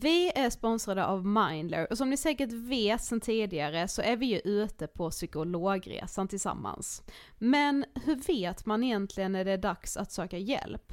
[0.00, 4.26] Vi är sponsrade av Mindler och som ni säkert vet sedan tidigare så är vi
[4.26, 7.02] ju ute på psykologresan tillsammans.
[7.38, 10.92] Men hur vet man egentligen när det är dags att söka hjälp?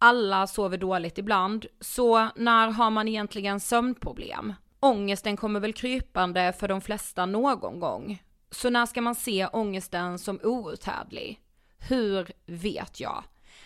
[0.00, 4.54] Alla sover dåligt ibland, så när har man egentligen sömnproblem?
[4.80, 8.22] Ångesten kommer väl krypande för de flesta någon gång.
[8.50, 11.40] Så när ska man se ångesten som outhärdlig?
[11.78, 13.24] Hur vet jag?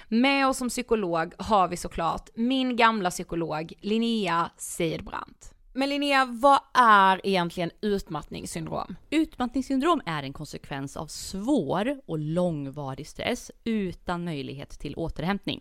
[0.08, 5.54] Med oss som psykolog har vi såklart min gamla psykolog Linnea Seidbrant.
[5.74, 8.96] Men Linnea, vad är egentligen utmattningssyndrom?
[9.10, 15.60] Utmattningssyndrom är en konsekvens av svår och långvarig stress utan möjlighet till återhämtning.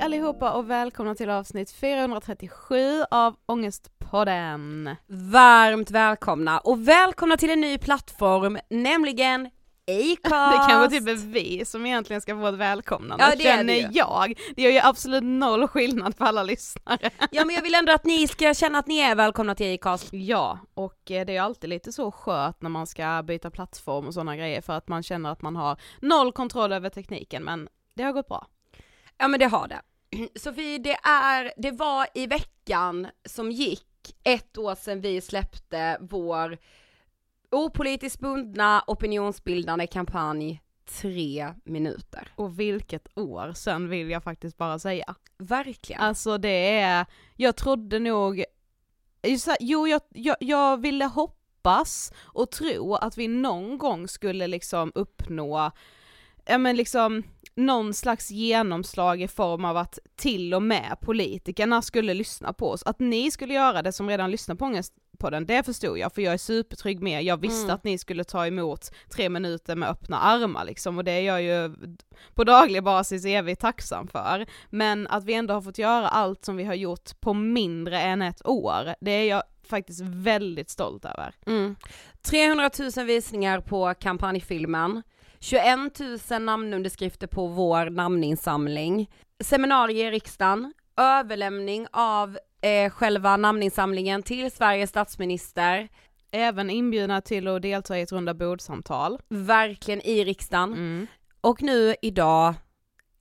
[0.00, 4.96] Hej allihopa och välkomna till avsnitt 437 av Ångestpodden.
[5.06, 9.50] Varmt välkomna och välkomna till en ny plattform, nämligen
[9.86, 10.22] Acast!
[10.52, 13.74] Det kanske typ är vi som egentligen ska få ett välkomnande, Ja, det är känner
[13.74, 14.38] det jag.
[14.56, 17.10] Det gör ju absolut noll skillnad för alla lyssnare.
[17.30, 20.08] Ja men jag vill ändå att ni ska känna att ni är välkomna till Acast.
[20.12, 24.06] Ja, och eh, det är ju alltid lite så skört när man ska byta plattform
[24.06, 27.68] och sådana grejer för att man känner att man har noll kontroll över tekniken, men
[27.94, 28.46] det har gått bra.
[29.18, 29.80] Ja men det har det.
[30.34, 36.58] Sofie, det är, det var i veckan som gick ett år sedan vi släppte vår
[37.50, 42.32] opolitiskt bundna opinionsbildande kampanj Tre minuter.
[42.36, 45.14] Och vilket år sen vill jag faktiskt bara säga.
[45.38, 46.02] Verkligen.
[46.02, 48.44] Alltså det är, jag trodde nog,
[49.60, 55.70] jo jag, jag, jag ville hoppas och tro att vi någon gång skulle liksom uppnå,
[56.46, 57.22] ja men liksom
[57.54, 62.82] någon slags genomslag i form av att till och med politikerna skulle lyssna på oss.
[62.82, 66.34] Att ni skulle göra det som redan lyssnar på Ångestpodden, det förstod jag för jag
[66.34, 67.74] är supertrygg med, jag visste Mm.
[67.74, 71.42] att ni skulle ta emot tre minuter med öppna armar liksom och det är jag
[71.42, 71.74] ju
[72.34, 74.46] på daglig basis evigt tacksam för.
[74.70, 78.22] Men att vi ändå har fått göra allt som vi har gjort på mindre än
[78.22, 81.34] ett år, det är jag faktiskt väldigt stolt över.
[81.46, 81.76] Mm.
[82.22, 85.02] 300 000 visningar på kampanjfilmen,
[85.40, 86.00] 21
[86.30, 89.10] 000 namnunderskrifter på vår namninsamling,
[89.44, 95.88] seminarier i riksdagen, överlämning av eh, själva namninsamlingen till Sveriges statsminister,
[96.32, 99.18] Även inbjudna till att delta i ett runda bordsamtal.
[99.28, 100.72] verkligen i riksdagen.
[100.72, 101.06] Mm.
[101.40, 102.54] Och nu idag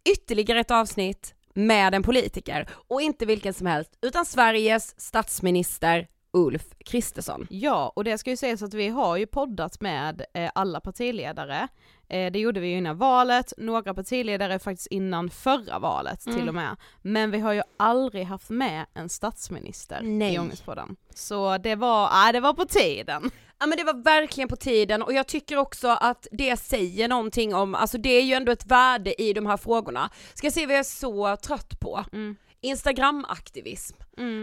[0.10, 6.63] ytterligare ett avsnitt med en politiker och inte vilken som helst utan Sveriges statsminister Ulf
[6.86, 7.48] Kristersson.
[7.50, 11.68] Ja, och det ska ju sägas att vi har ju poddat med eh, alla partiledare.
[12.10, 16.40] Eh, det gjorde vi ju innan valet, några partiledare faktiskt innan förra valet Mm.
[16.40, 16.76] till och med.
[17.02, 20.34] Men vi har ju aldrig haft med en statsminister Nej.
[20.36, 20.96] i Ångestpodden.
[21.16, 23.32] Så det var, äh, det var på tiden.
[23.60, 27.56] Ja men det var verkligen på tiden och jag tycker också att det säger någonting
[27.56, 30.10] om, alltså det är ju ändå ett värde i de här frågorna.
[30.34, 32.06] Ska jag se vad jag är så trött på?
[32.14, 32.36] Mm.
[32.62, 33.96] Instagram-aktivism.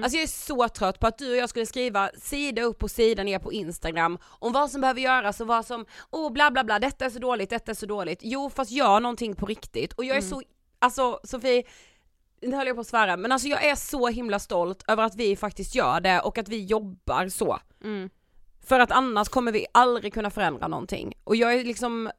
[0.02, 2.90] Alltså jag är så trött på att du och jag skulle skriva sida upp och
[2.90, 6.64] sida ner på Instagram om vad som behöver göras och vad som, oh bla bla
[6.64, 8.18] bla, detta är så dåligt, detta är så dåligt.
[8.22, 10.42] Jo fast gör någonting på riktigt och jag är så,
[10.78, 11.62] alltså Sofie,
[12.42, 15.16] nu höll jag på att svära, men alltså jag är så himla stolt över att
[15.16, 17.58] vi faktiskt gör det och att vi jobbar så.
[17.84, 18.10] Mm.
[18.66, 21.14] För att annars kommer vi aldrig kunna förändra någonting.
[21.24, 22.10] Och jag är liksom,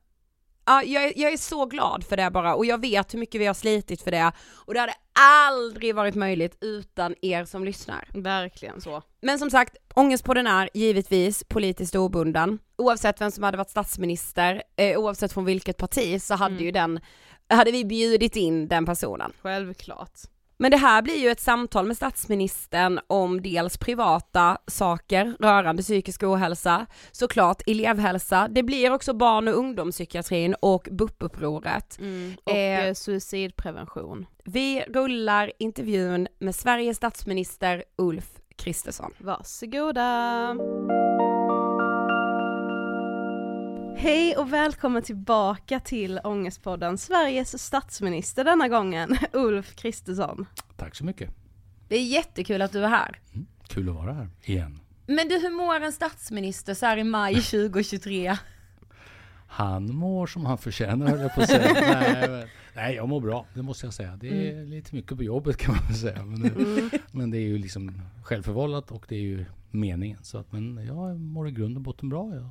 [0.65, 3.41] ja, jag, är, jag är så glad för det bara och jag vet hur mycket
[3.41, 4.31] vi har slitit för det
[4.65, 8.09] och det hade aldrig varit möjligt utan er som lyssnar.
[8.13, 9.01] Verkligen så.
[9.21, 12.59] Men som sagt, Ångestpodden är givetvis politiskt obunden.
[12.77, 16.65] Oavsett vem som hade varit statsminister, eh, oavsett från vilket parti så hade Mm.
[16.65, 16.99] ju den,
[17.49, 19.33] hade vi bjudit in den personen.
[19.41, 20.11] Självklart.
[20.59, 26.23] Men det här blir ju ett samtal med statsministern om dels privata saker rörande psykisk
[26.23, 31.99] ohälsa, såklart elevhälsa, det blir också barn och ungdomspsykiatrin och BUP-upproret.
[31.99, 32.33] Mm.
[32.43, 32.85] Och Eh.
[32.85, 34.25] eh, suicidprevention.
[34.45, 39.11] Vi rullar intervjun med Sveriges statsminister Ulf Kristersson.
[39.17, 40.55] Varsågoda!
[43.97, 50.45] Hej och välkommen tillbaka till Ångestpodden, Sveriges statsminister denna gången, Ulf Kristersson.
[50.77, 51.29] Tack så mycket.
[51.87, 53.19] Det är jättekul att du är här.
[53.67, 54.79] Kul att vara här igen.
[55.07, 58.37] Men du, hur mår en statsminister så här i maj 2023?
[59.47, 61.73] Han mår som han förtjänar höll jag på att säga.
[61.99, 63.45] nej, men, nej, jag mår bra.
[63.53, 64.15] Det måste jag säga.
[64.21, 66.25] Det är lite mycket på jobbet kan man säga.
[66.25, 70.19] Men, det- men det är ju liksom självförvållat och det är ju meningen.
[70.23, 72.35] Så att, men jag mår i grund och botten bra.
[72.35, 72.49] Jag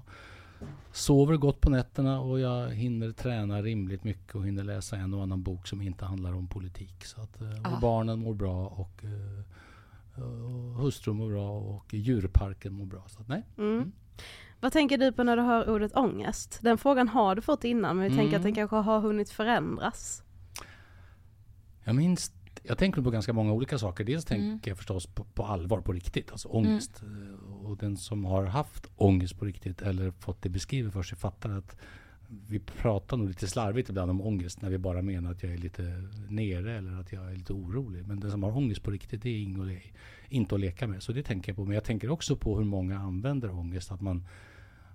[0.93, 5.23] sover gott på nätterna och jag hinner träna rimligt mycket och hinner läsa en och
[5.23, 7.05] annan bok som inte handlar om politik.
[7.05, 7.81] Så att, eh, och Ah.
[7.81, 13.03] barnen mår bra och, eh, och hustrun mår bra och djurparken mår bra.
[13.07, 13.43] Så att, nej.
[13.59, 13.93] Mm.
[14.61, 16.59] Vad tänker du på när du hör ordet ångest?
[16.63, 18.55] Den frågan har du fått innan men vi tänker att den Mm.
[18.55, 20.23] kanske har hunnit förändras.
[21.85, 22.33] Jag minns
[22.69, 24.05] Jag tänker på ganska många olika saker.
[24.05, 24.51] Dels mm.
[24.51, 27.03] tänker jag förstås på, på, allvar, på riktigt, alltså ångest.
[27.03, 27.35] Mm.
[27.65, 31.51] Och den som har haft ångest på riktigt eller fått det beskrivet för sig fattar
[31.51, 31.77] att
[32.29, 35.59] vi pratar nog lite slarvigt ibland om ångest när vi bara menar att jag är
[35.59, 35.83] lite
[36.29, 38.07] nere eller att jag är lite orolig.
[38.07, 39.83] Men den som har ångest på riktigt, det är
[40.29, 41.03] inte att leka med.
[41.03, 41.65] Så det tänker jag på.
[41.65, 43.93] Men jag tänker också på hur många använder ångest.
[43.93, 44.27] Att man,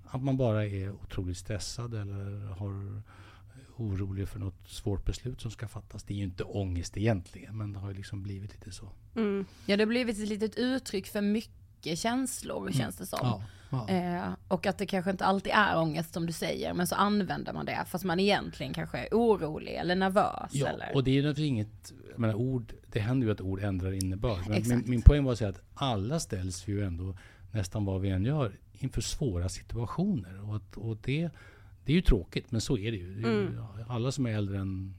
[0.06, 3.02] att man bara är otroligt stressad eller har
[3.82, 6.04] orolig för något svårt beslut som ska fattas.
[6.04, 8.90] Det är ju inte ångest egentligen, men det har liksom blivit lite så.
[9.16, 9.46] Mm.
[9.66, 12.74] Ja, det har blivit ett litet uttryck för mycket känslor, mm.
[12.74, 13.20] känns det som.
[13.22, 13.90] Ja, ja.
[13.90, 17.54] Eh, och att det kanske inte alltid är ångest som du säger, men så använder
[17.54, 20.50] man det, fast man egentligen kanske är orolig eller nervös.
[20.52, 20.96] Ja, eller?
[20.96, 23.92] och det är ju naturligtvis inget, jag menar, ord, det händer ju att ord ändrar
[23.92, 24.48] innebörd.
[24.48, 27.18] Men min, min poäng var att säga att alla ställs ju ändå,
[27.52, 30.50] nästan vad vi än gör, inför svåra situationer.
[30.50, 31.30] Och, att, och det
[31.92, 33.18] det är ju tråkigt, men så är det ju.
[33.18, 33.64] Mm.
[33.88, 34.94] Alla som är äldre än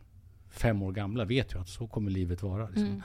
[0.50, 2.66] fem år gamla vet ju att så kommer livet vara.
[2.66, 2.86] Liksom.
[2.86, 3.02] Mm.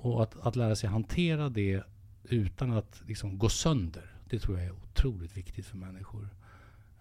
[0.00, 1.82] Och att, att lära sig hantera det
[2.24, 6.28] utan att liksom gå sönder, det tror jag är otroligt viktigt för människor.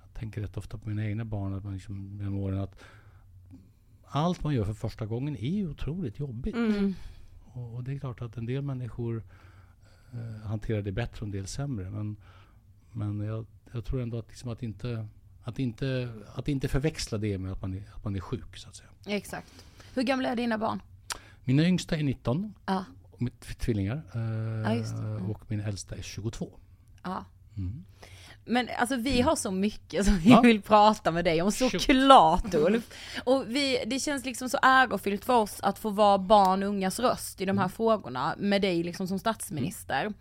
[0.01, 2.83] Jag tänker rätt ofta på mina egna barn, att man liksom, genom åren att
[4.05, 6.55] allt man gör för första gången är ju otroligt jobbigt.
[6.55, 6.93] Mm.
[7.43, 9.23] Och, och, det är klart att en del människor
[10.13, 11.89] eh, hanterar det bättre och en del sämre.
[11.89, 12.17] Men,
[12.91, 15.07] men jag, jag tror ändå att, liksom att inte
[15.47, 18.69] att inte, att inte förväxla det med att man, är, att man är sjuk så
[18.69, 18.89] att säga.
[19.05, 19.65] Exakt.
[19.93, 20.81] Hur gamla är dina barn?
[21.43, 22.53] Mina yngsta är 19.
[22.65, 22.85] Ja.
[23.17, 24.01] Med tvillingar.
[24.13, 25.31] Eh, ja, mm.
[25.31, 26.59] Och min äldsta är 22.
[27.03, 27.25] Ja.
[27.57, 27.85] Mm.
[28.45, 30.41] Men alltså vi har så mycket som vi ja.
[30.41, 32.89] vill prata med dig om såklart Ulf.
[33.23, 36.99] Och vi, det känns liksom så ärofyllt för oss att få vara barn och ungas
[36.99, 37.75] röst i de här mm.
[37.75, 40.13] frågorna med dig liksom som statsminister.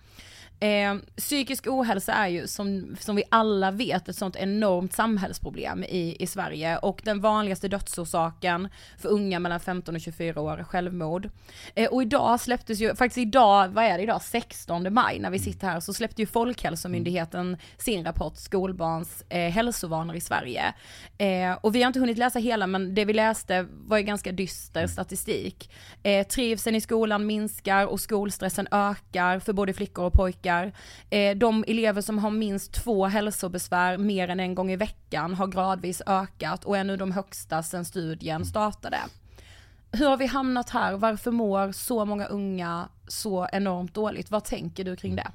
[0.61, 0.97] Mm.
[0.97, 6.17] Eh, psykisk ohälsa är ju som, som vi alla vet ett sånt enormt samhällsproblem i,
[6.21, 11.31] i Sverige och den vanligaste dödsorsaken för unga mellan 15 och 24 år är självmord.
[11.75, 15.39] Eh, och idag släpptes ju, faktiskt idag, vad är det idag, 16 maj när vi
[15.39, 20.75] sitter här, så släppte ju Folkhälsomyndigheten sin rapport Skolbarns eh, hälsovanor i Sverige.
[21.19, 24.33] Eh, och vi har inte hunnit läsa hela men det vi läste var ju ganska
[24.33, 25.71] dyster statistik.
[26.03, 30.73] Eh, trivseln i skolan minskar och skolstressen ökar för både flickor och pojkar pojkar.
[31.11, 35.47] Eh, de elever som har minst två hälsobesvär mer än en gång i veckan har
[35.47, 38.99] gradvis ökat och är nu de högsta sedan studien startade.
[39.93, 40.97] Hur har vi hamnat här?
[40.97, 44.31] Varför mår så många unga så enormt dåligt?
[44.31, 45.31] Vad tänker du kring det?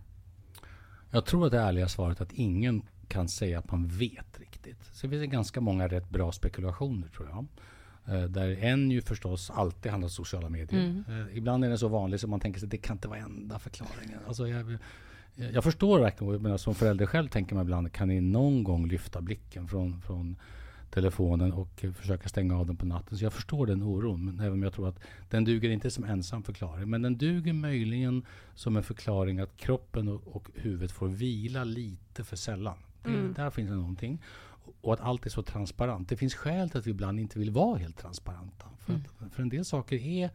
[1.11, 4.83] Jag tror att det ärliga svaret är att ingen kan säga att man vet riktigt.
[4.93, 7.47] Så det finns ganska många rätt bra spekulationer tror jag.
[8.07, 10.83] Eh, där en ju förstås alltid handlar om sociala medier.
[10.83, 11.03] Mm.
[11.07, 13.19] Eh, ibland är den så vanlig så man tänker sig att det kan inte vara
[13.19, 14.19] enda förklaringen.
[14.27, 14.77] Alltså jag,
[15.35, 19.21] jag förstår verkligen, men som förälder själv tänker man ibland, kan ni någon gång lyfta
[19.21, 20.35] blicken från, från
[20.91, 23.17] telefonen och försöka stänga av den på natten.
[23.17, 26.03] Så jag förstår den oron, men även om jag tror att den duger inte som
[26.03, 26.89] ensam förklaring.
[26.89, 32.23] Men den duger möjligen som en förklaring att kroppen och, och huvudet får vila lite
[32.23, 32.77] för sällan.
[33.05, 33.33] Mm.
[33.33, 34.21] Där finns det någonting
[34.81, 36.09] och att allt är så transparent.
[36.09, 38.65] Det finns skäl till att vi ibland inte vill vara helt transparenta.
[38.79, 39.05] För, mm.
[39.19, 40.29] att, för en del saker är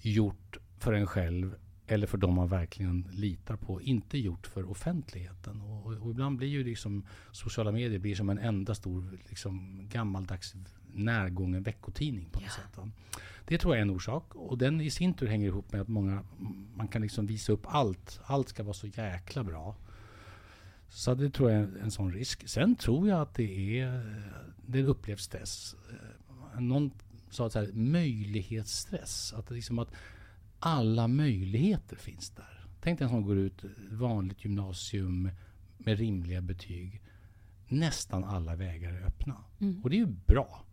[0.00, 5.60] gjort för en själv eller för de man verkligen litar på, inte gjort för offentligheten.
[5.60, 10.54] Och, och ibland blir ju liksom sociala medier blir som en enda stor liksom, gammaldags
[10.92, 12.82] närgången veckotidning på något ja.
[12.82, 12.92] sätt.
[13.46, 14.34] Det tror jag är en orsak.
[14.34, 16.24] Och den i sin tur hänger ihop med att många,
[16.74, 18.20] man kan liksom visa upp allt.
[18.24, 19.76] Allt ska vara så jäkla bra.
[20.94, 22.48] Så det tror jag är en sån risk.
[22.48, 24.22] Sen tror jag att det är,
[24.66, 25.76] det är upplevd stress.
[26.58, 26.90] Någon
[27.30, 29.32] sa så här, möjlighetsstress.
[29.32, 29.92] Att, liksom att
[30.58, 32.66] alla möjligheter finns där.
[32.80, 35.30] Tänk dig en som går ut vanligt gymnasium
[35.78, 37.02] med rimliga betyg.
[37.68, 39.36] Nästan alla vägar är öppna.
[39.60, 39.82] Mm.
[39.82, 40.64] Och det är ju bra.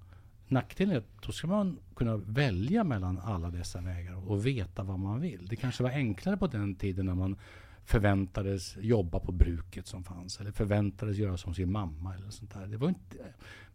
[0.47, 4.99] Nackdelen är att då ska man kunna välja mellan alla dessa vägar och veta vad
[4.99, 5.47] man vill.
[5.47, 7.35] Det kanske var enklare på den tiden när man
[7.85, 10.39] förväntades jobba på bruket som fanns.
[10.39, 12.15] Eller förväntades göra som sin mamma.
[12.15, 12.67] Eller sånt där.
[12.67, 13.17] Det var inte,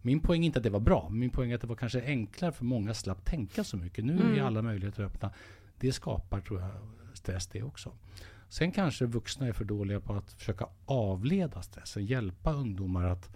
[0.03, 1.09] min poäng är inte att det var bra.
[1.09, 4.05] Min poäng är att det var kanske enklare för många slapp tänka så mycket.
[4.05, 4.47] Nu är mm.
[4.47, 5.33] alla möjligheter öppna.
[5.79, 6.71] Det skapar, tror jag,
[7.15, 7.93] stress det också.
[8.49, 12.07] Sen kanske vuxna är för dåliga på att försöka avleda stressen.
[12.07, 13.31] Hjälpa ungdomar att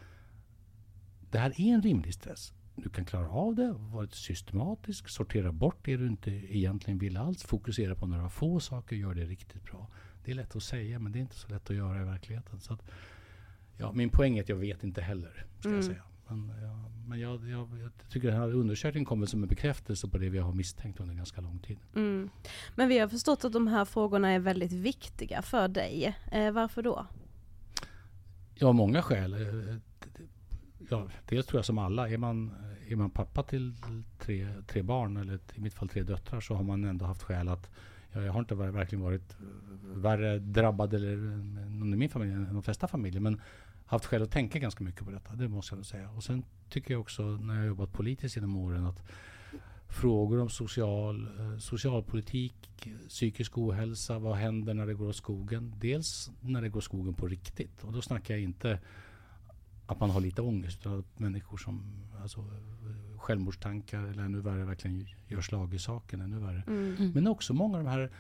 [1.31, 2.53] det här är en rimlig stress.
[2.77, 7.43] Du kan klara av det, vara systematisk, sortera bort det du inte egentligen vill alls.
[7.43, 9.89] Fokusera på några få saker, gör det riktigt bra.
[10.25, 12.61] Det är lätt att säga men det är inte så lätt att göra i verkligheten.
[12.61, 12.83] Så att,
[13.77, 15.47] ja, min poäng är att jag vet inte heller.
[15.59, 15.77] Ska mm.
[15.77, 16.03] jag säga.
[16.29, 20.19] Men, ja, men jag, jag, jag, tycker den här undersökningen kommer som en bekräftelse på
[20.19, 21.79] det vi har misstänkt under ganska lång tid.
[21.95, 22.31] Mm.
[22.75, 26.17] Men vi har förstått att de här frågorna är väldigt viktiga för dig.
[26.33, 27.07] Eh, varför då?
[28.55, 29.33] Ja, många skäl.
[29.35, 29.77] Eh,
[30.91, 32.55] ja, dels tror jag som alla, är man,
[32.89, 33.75] är man pappa till
[34.19, 37.49] tre, tre barn, eller i mitt fall tre döttrar, så har man ändå haft skäl
[37.49, 37.71] att
[38.13, 39.47] ja, jag har inte verkligen varit eh,
[39.99, 43.41] värre drabbad eller eh, någon i min familj än de flesta familjer, men
[43.87, 46.11] haft skäl att tänka ganska mycket på detta, det måste jag nog säga.
[46.11, 49.03] Och sen tycker jag också, när jag jobbat politiskt genom åren, att
[49.89, 55.75] frågor om social, eh, socialpolitik, psykisk ohälsa, vad händer när det går åt skogen?
[55.77, 57.85] Dels när det går åt skogen på riktigt.
[57.85, 58.79] Och då snackar jag inte
[59.87, 61.83] att man har lite ångest, utan att människor som
[62.23, 62.45] alltså,
[63.31, 66.21] självmordstankar eller ännu värre verkligen gör slag i saken.
[66.21, 66.63] Ännu värre.
[66.67, 67.13] Mm.
[67.15, 68.11] Men också många av de här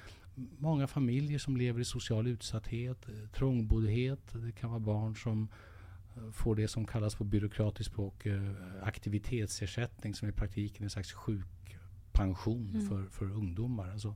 [0.58, 4.20] många familjer som lever i social utsatthet, eh, trångboddhet.
[4.32, 5.48] Det kan vara barn som
[6.16, 8.26] eh, får det som kallas på byråkratiskt språk
[8.82, 11.76] aktivitetsersättning som i praktiken är en slags sjuk
[12.12, 12.88] pension mm.
[12.88, 13.90] för, för ungdomar.
[13.90, 14.14] Alltså,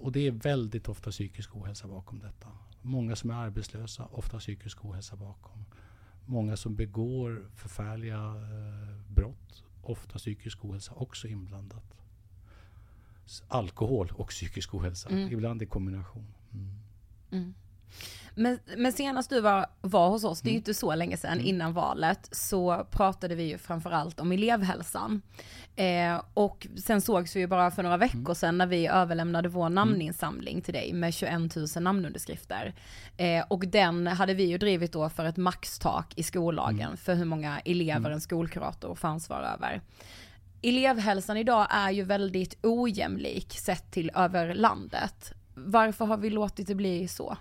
[0.00, 2.48] och det är väldigt ofta psykisk ohälsa bakom detta.
[2.82, 5.64] Många som är arbetslösa, ofta psykisk ohälsa bakom.
[6.26, 11.96] Många som begår förfärliga eh, brott, ofta psykisk ohälsa också inblandat.
[13.48, 15.32] Alkohol och psykisk ohälsa, mm.
[15.32, 16.34] ibland i kombination.
[17.32, 17.54] Mm.
[18.38, 20.60] Men, men senast du var, var hos oss, det är ju mm.
[20.60, 21.46] inte så länge sedan mm.
[21.46, 25.22] innan valet, så pratade vi ju framförallt om elevhälsan.
[25.76, 28.34] Eh, och sen sågs vi ju bara för några veckor mm.
[28.34, 32.74] sedan när vi överlämnade vår namninsamling till dig med 21 000 namnunderskrifter.
[33.16, 36.96] Eh, och den hade vi ju drivit då för ett maxtak i skollagen mm.
[36.96, 39.80] för hur många elever en skolkurator får ansvar över.
[40.62, 45.32] Elevhälsan idag är ju väldigt ojämlik sett till över landet.
[45.54, 47.36] Varför har vi låtit det bli så?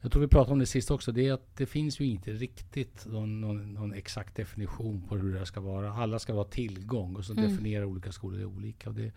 [0.00, 1.12] Jag tror vi pratade om det sist också.
[1.12, 5.34] Det är att det finns ju inte riktigt någon, någon, någon exakt definition på hur
[5.34, 5.92] det ska vara.
[5.92, 7.50] Alla ska vara tillgång och så mm.
[7.50, 8.90] definierar olika skolor det olika.
[8.90, 9.12] Det,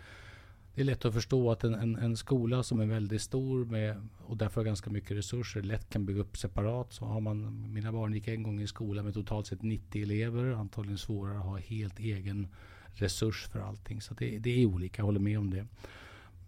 [0.76, 4.08] det är lätt att förstå att en, en, en, skola som är väldigt stor med,
[4.18, 6.94] och därför ganska mycket resurser lätt kan bygga upp separat.
[6.94, 10.52] Så har man, mina barn gick en gång i skola med totalt sett 90 elever.
[10.52, 12.48] Antagligen svårare att ha helt egen
[12.94, 14.02] resurs för allting.
[14.02, 15.68] Så det, det är olika, jag håller med om det.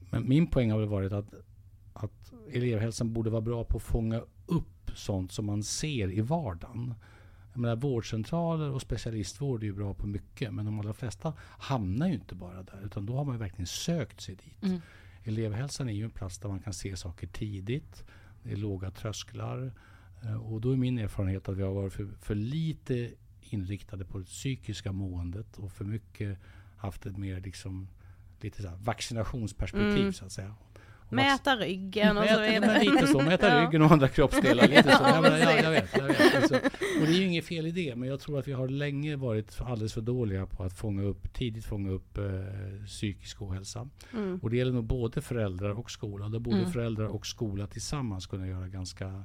[0.10, 1.34] Men min poäng har väl varit att
[1.94, 6.94] att elevhälsan borde vara bra på att fånga upp sånt som man ser i vardagen.
[7.54, 12.08] Jag menar, vårdcentraler och specialistvård är ju bra på mycket, men de allra flesta hamnar
[12.08, 14.64] ju inte bara där, utan då har man verkligen sökt sig dit.
[14.64, 14.82] Mm.
[15.24, 18.04] Elevhälsan är ju en plats där man kan se saker tidigt,
[18.44, 19.72] det är låga trösklar
[20.24, 24.20] eh, och då är min erfarenhet att vi har varit för, för lite inriktade på
[24.20, 26.40] det psykiska måendet och för mycket
[26.78, 27.88] haft ett mer liksom,
[28.42, 30.14] lite så vaccinationsperspektiv mm.
[30.14, 30.56] så att säga.
[31.16, 32.80] Mäta ryggen och mäta, så vidare.
[32.84, 34.68] Lite så, mäta ryggen och andra kroppsdelar.
[34.68, 34.90] Lite så.
[35.14, 36.36] Ja, men, ja, jag vet, jag vet.
[36.36, 36.56] Alltså,
[37.02, 39.16] och det är ju inget fel i det, men jag tror att vi har länge
[39.16, 42.24] varit alldeles för dåliga på att fånga upp, tidigt fånga upp eh,
[42.86, 43.90] psykisk ohälsa.
[44.14, 44.40] Mm.
[44.42, 46.30] Och det gäller nog både föräldrar och skola.
[46.30, 46.72] Där borde mm.
[46.72, 49.24] föräldrar och skola tillsammans kunna göra ganska,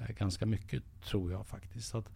[0.00, 1.88] eh, ganska mycket, tror jag faktiskt.
[1.88, 2.10] Så att,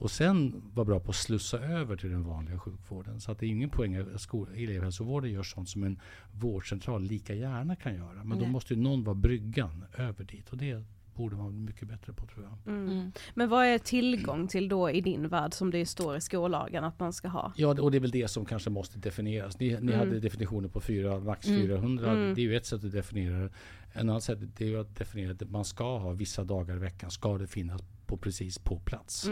[0.00, 3.20] och sen vara bra på att slussa över till den vanliga sjukvården.
[3.20, 6.00] Så att det är ingen poäng att elevhälsovården gör sånt som en
[6.32, 8.14] vårdcentral lika gärna kan göra.
[8.14, 8.38] Men Nej.
[8.38, 10.50] då måste ju någon vara bryggan över dit.
[10.50, 10.84] Och det
[11.14, 12.74] borde man bli mycket bättre på tror jag.
[12.74, 12.88] Mm.
[12.88, 13.12] mm.
[13.34, 17.00] Men vad är tillgång till då i din värld som det står i skollagen att
[17.00, 17.52] man ska ha?
[17.56, 19.58] Ja, och det är väl det som kanske måste definieras.
[19.58, 19.98] Ni, ni mm.
[19.98, 22.12] hade definitioner på fyra, max 400.
[22.12, 22.34] Mm.
[22.34, 23.50] Det är ju ett sätt att definiera det.
[23.92, 27.10] En annan sätt är ju att definiera att man ska ha vissa dagar i veckan
[27.10, 29.28] ska det finnas på precis på plats.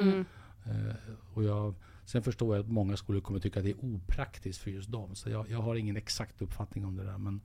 [0.66, 0.94] Eh,
[1.34, 4.70] och jag, sen förstår jag att många skolor kommer tycka att det är opraktiskt för
[4.70, 5.14] just dem.
[5.14, 7.18] Så jag, jag har ingen exakt uppfattning om det där.
[7.18, 7.40] Men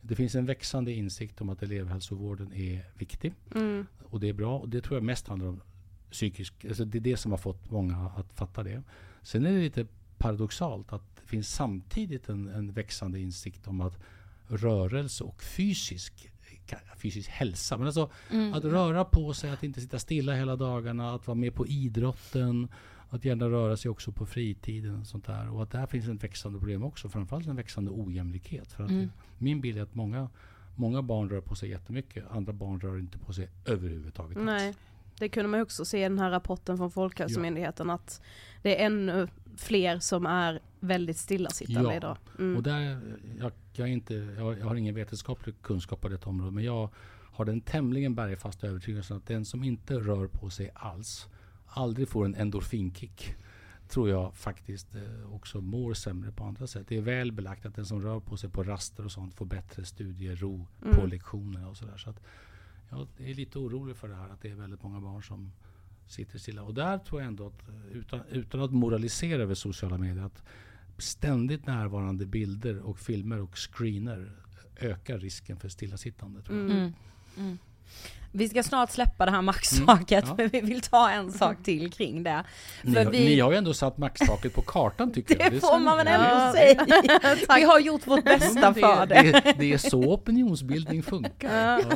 [0.00, 3.34] det finns en växande insikt om att elevhälsovården är viktig.
[3.54, 3.86] Mm.
[4.02, 4.58] Och det är bra.
[4.58, 5.60] Och det tror jag mest handlar om
[6.10, 6.64] psykisk...
[6.64, 8.82] Alltså det är det som har fått många att fatta det.
[9.22, 9.86] Sen är det lite
[10.18, 13.98] paradoxalt att det finns samtidigt en, en växande insikt om att
[14.48, 16.30] rörelse och fysisk
[16.96, 17.76] fysisk hälsa.
[17.76, 18.54] Men alltså mm.
[18.54, 22.68] att röra på sig, att inte sitta stilla hela dagarna, att vara med på idrotten,
[23.10, 25.50] att gärna röra sig också på fritiden och sånt där.
[25.50, 28.72] Och att där finns ett växande problem också, framförallt en växande ojämlikhet.
[28.72, 29.10] För att mm.
[29.38, 30.28] min bild är att många,
[30.74, 34.38] många barn rör på sig jättemycket, andra barn rör inte på sig överhuvudtaget.
[34.38, 34.74] Nej.
[35.18, 37.94] Det kunde man också se i den här rapporten från Folkhälsomyndigheten ja.
[37.94, 38.22] att
[38.62, 41.96] det är ännu fler som är väldigt stillasittande ja.
[41.96, 42.16] idag.
[42.38, 42.56] Mm.
[42.56, 43.00] Och där,
[43.38, 46.90] jag, jag, inte, jag, jag, har ingen vetenskaplig kunskap på detta område men jag
[47.32, 51.28] har den tämligen bergfasta övertygelsen att den som inte rör på sig alls
[51.66, 53.34] aldrig får en endorfinkick
[53.88, 56.88] tror jag faktiskt eh, också mår sämre på andra sätt.
[56.88, 59.46] Det är väl belagt att den som rör på sig på raster och sånt får
[59.46, 60.96] bättre studiero mm.
[60.96, 61.96] på lektionerna och sådär.
[61.96, 62.20] Så att
[62.90, 65.52] jag är lite orolig för det här att det är väldigt många barn som
[66.06, 66.62] sitter stilla.
[66.62, 70.42] Och där tror jag ändå att, eh, utan, utan att moralisera över sociala medier, att
[70.98, 74.32] ständigt närvarande bilder och filmer och screener
[74.80, 76.42] ökar risken för stillasittande.
[76.42, 76.70] Tror jag.
[76.70, 76.92] Mm.
[77.38, 77.58] Mm.
[78.32, 80.34] Vi ska snart släppa det här maxtaket, Mm, ja.
[80.38, 82.44] men vi vill ta en sak till kring det.
[82.82, 85.52] Ni, För har- vi- ni har ju ändå satt maxtaket på kartan tycker jag.
[85.52, 86.86] Det får man väl ändå säga.
[87.56, 89.22] Vi har gjort vårt bästa Ja, men för det.
[89.44, 91.80] det, det är så opinionsbildning funkar.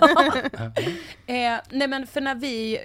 [1.27, 2.79] Eh, nej men för när vi,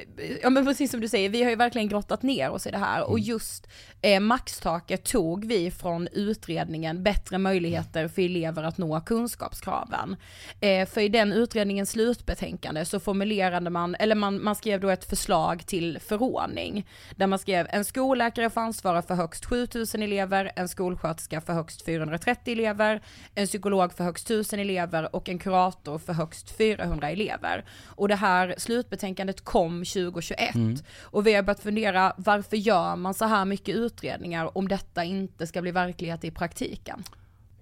[0.43, 2.77] ja men precis som du säger, vi har ju verkligen grottat ner oss i det
[2.77, 3.67] här och just
[4.01, 10.15] eh, maxtaket tog vi från utredningen Bättre möjligheter för elever att nå kunskapskraven.
[10.61, 13.34] Eh, för i den utredningens slutbetänkande så formulerade
[13.69, 18.49] man, eller man, man skrev då ett förslag till förordning där man skrev en skolläkare
[18.49, 23.01] får ansvara för högst 7000 elever, en skolsköterska för högst 430 elever,
[23.35, 27.65] en psykolog för högst 1000 elever och en kurator för högst 400 elever.
[27.85, 30.55] Och det här slutbetänkandet kom 2021
[31.01, 35.47] och vi har börjat fundera varför gör man så här mycket utredningar om detta inte
[35.47, 37.03] ska bli verklighet i praktiken?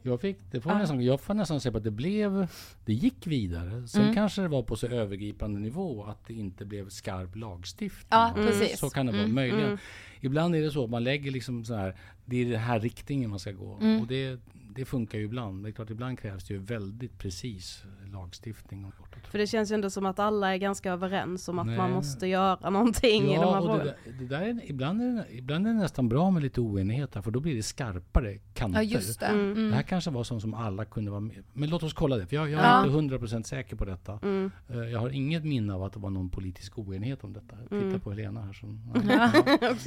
[0.06, 2.48] Jag, fick, det får nästan, jag får nästan säga på att det blev,
[2.86, 3.88] det gick vidare.
[3.88, 4.14] Sen Mm.
[4.16, 8.08] kanske det var på så övergripande nivå att det inte blev skarp lagstiftning.
[8.10, 8.68] Ja, Mm.
[8.76, 9.78] Så kan det vara, möjligen.
[10.22, 13.30] Ibland är det så att man lägger liksom så här, det är den här riktningen
[13.30, 13.78] man ska gå.
[13.82, 14.02] Mm.
[14.02, 14.40] Och det,
[14.76, 15.64] det funkar ju ibland.
[15.64, 18.92] Det är klart, ibland krävs det ju väldigt precis lagstiftning.
[19.32, 21.78] För det känns ju ändå som att alla är ganska överens om att Nej.
[21.78, 23.84] man måste göra någonting i de här Ja, och det, frågorna.
[23.84, 27.14] där, det där är, ibland, är det, ibland är det nästan bra med lite oenighet
[27.24, 28.80] för då blir det skarpare kanter.
[28.80, 29.26] Ja just det.
[29.26, 29.52] Mm.
[29.52, 29.70] Mm.
[29.70, 32.26] Det här kanske var sånt som alla kunde vara med Men låt oss kolla det,
[32.28, 33.00] för jag, jag är Ja.
[33.00, 34.20] inte 100% säker på detta.
[34.24, 34.52] Mm.
[34.70, 37.56] Eh, Jag har inget minne av att det var någon politisk oenighet om detta.
[37.64, 38.00] Titta Mm.
[38.00, 38.80] på Helena här som...
[39.10, 39.32] Ja.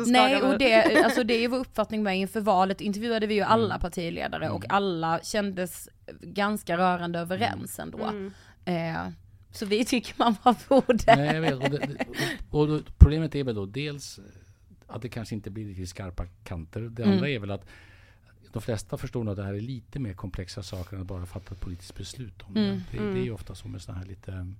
[0.06, 3.40] Nej, och det, alltså det är ju vår uppfattning med inför valet intervjuade vi ju
[3.42, 4.76] alla partiledare och Mm.
[4.76, 5.88] alla kändes
[6.20, 8.10] ganska rörande överens ändå.
[8.66, 9.06] Mm.
[9.06, 9.12] Eh,
[9.50, 11.16] så vi tycker man bara borde...
[11.16, 11.54] Nej, jag vet.
[11.54, 12.06] Och, det,
[12.50, 14.20] och, då, problemet är väl då dels
[14.86, 16.80] att det kanske inte blir riktigt skarpa kanter.
[16.80, 17.14] Det Mm.
[17.14, 17.64] andra är väl att
[18.52, 21.26] de flesta förstår nog att det här är lite mer komplexa saker än att bara
[21.26, 22.80] fatta ett politiskt beslut om Mm.
[22.90, 22.98] det.
[22.98, 24.56] Det, det är ju ofta så med sådana här lite um,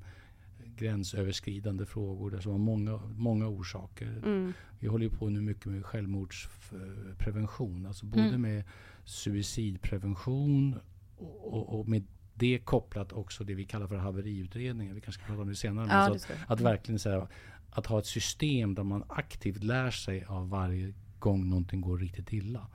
[0.77, 4.21] gränsöverskridande frågor där som har många, många orsaker.
[4.25, 4.53] Mm.
[4.81, 7.87] Vi håller ju på nu mycket med självmordsprevention.
[7.87, 8.43] Alltså både Mm.
[8.43, 8.65] med
[9.05, 10.79] suicidprevention
[11.17, 12.05] och, och, och med
[12.39, 14.95] det kopplat också det vi kallar för haveriutredningar.
[14.95, 15.87] Vi kanske ska prata om det senare.
[15.87, 17.29] men Ja, så det att, att verkligen säga
[17.71, 22.33] att ha ett system där man aktivt lär sig av varje gång någonting går riktigt
[22.33, 22.67] illa.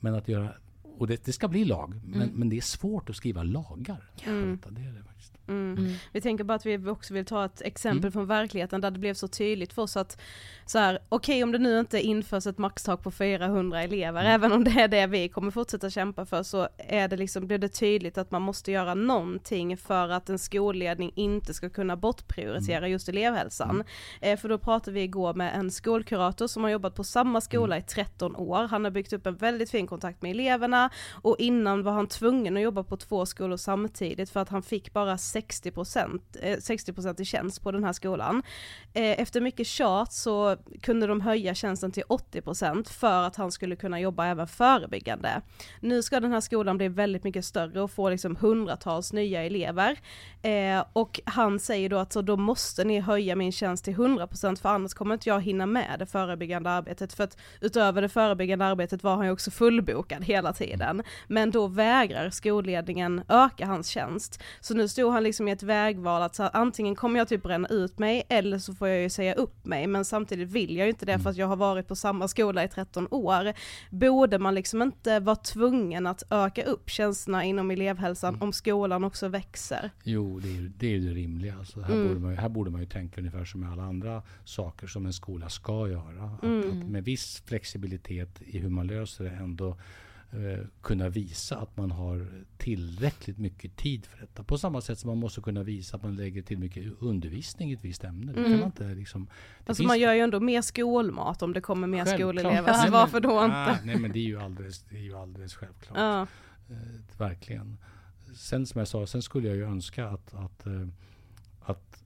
[0.00, 0.52] Men att göra,
[0.98, 2.34] och det, det ska bli lag, men, Mm.
[2.34, 4.10] men det är svårt att skriva lagar.
[4.26, 4.58] Mm.
[4.68, 5.34] Det är det faktiskt.
[5.48, 5.76] Mm.
[5.78, 5.92] Mm.
[6.12, 8.12] Vi tänker bara att vi också vill ta ett exempel Mm.
[8.12, 10.20] från verkligheten där det blev så tydligt för oss att
[10.66, 14.32] så här, okej om det nu inte införs ett maxtak på 400 elever, Mm.
[14.32, 17.58] även om det är det vi kommer fortsätta kämpa för, så är det liksom, blir
[17.58, 22.78] det tydligt att man måste göra någonting för att en skolledning inte ska kunna bortprioritera
[22.78, 22.90] Mm.
[22.90, 23.84] just elevhälsan.
[24.20, 27.76] Eh, för då pratade vi igår med en skolkurator som har jobbat på samma skola
[27.76, 27.84] Mm.
[27.84, 30.87] i 13 år, han har byggt upp en väldigt fin kontakt med eleverna,
[31.22, 34.92] och innan var han tvungen att jobba på två skolor samtidigt för att han fick
[34.92, 38.42] bara 60%, eh, 60% i tjänst på den här skolan.
[38.92, 43.76] Eh, efter mycket tjat så kunde de höja tjänsten till 80% för att han skulle
[43.76, 45.42] kunna jobba även förebyggande.
[45.80, 49.98] Nu ska den här skolan bli väldigt mycket större och få liksom hundratals nya elever.
[50.42, 54.60] Eh, och han säger då att så då måste ni höja min tjänst till 100%
[54.60, 57.12] för annars kommer inte jag hinna med det förebyggande arbetet.
[57.12, 60.77] För att utöver det förebyggande arbetet var han ju också fullbokad hela tiden.
[61.26, 64.42] Men då vägrar skolledningen öka hans tjänst.
[64.60, 67.42] Så nu stod han liksom i ett vägval att så här, antingen kommer jag typ
[67.42, 69.86] bränna ut mig eller så får jag ju säga upp mig.
[69.86, 72.64] Men samtidigt vill jag ju inte det för att jag har varit på samma skola
[72.64, 73.52] i 13 år.
[73.90, 79.28] Borde man liksom inte vara tvungen att öka upp tjänsterna inom elevhälsan om skolan också
[79.28, 79.90] växer?
[80.02, 81.54] Jo, det är ju det, är det rimliga.
[81.58, 82.08] Alltså, här, Mm.
[82.08, 85.12] borde man, här borde man ju tänka ungefär som med alla andra saker som en
[85.12, 86.24] skola ska göra.
[86.24, 86.68] Att, Mm.
[86.82, 89.76] att med viss flexibilitet i hur man löser det ändå
[90.82, 94.42] kunna visa att man har tillräckligt mycket tid för detta.
[94.44, 97.74] På samma sätt som man måste kunna visa att man lägger till mycket undervisning i
[97.74, 98.32] ett visst ämne.
[98.32, 98.58] Det kan Mm.
[98.58, 99.28] man inte liksom...
[99.66, 102.34] Alltså man gör ju ändå mer skolmat om det kommer mer Självklart.
[102.38, 103.56] skolelever, så varför då inte?
[103.56, 105.98] Ah, nej men det är ju alldeles, det är ju alldeles självklart.
[105.98, 106.22] Ja.
[106.70, 107.78] Eh, verkligen.
[108.34, 110.88] Sen som jag sa, sen skulle jag ju önska att, att, eh,
[111.60, 112.02] att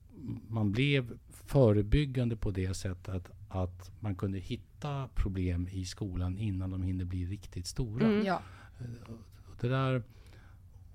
[0.49, 4.72] man blev förebyggande på det sättet att man kunde hitta
[5.15, 8.07] problem i skolan innan de hinner bli riktigt stora.
[8.07, 8.25] Mm.
[8.27, 8.43] Ja.
[9.51, 10.03] Och Det, där,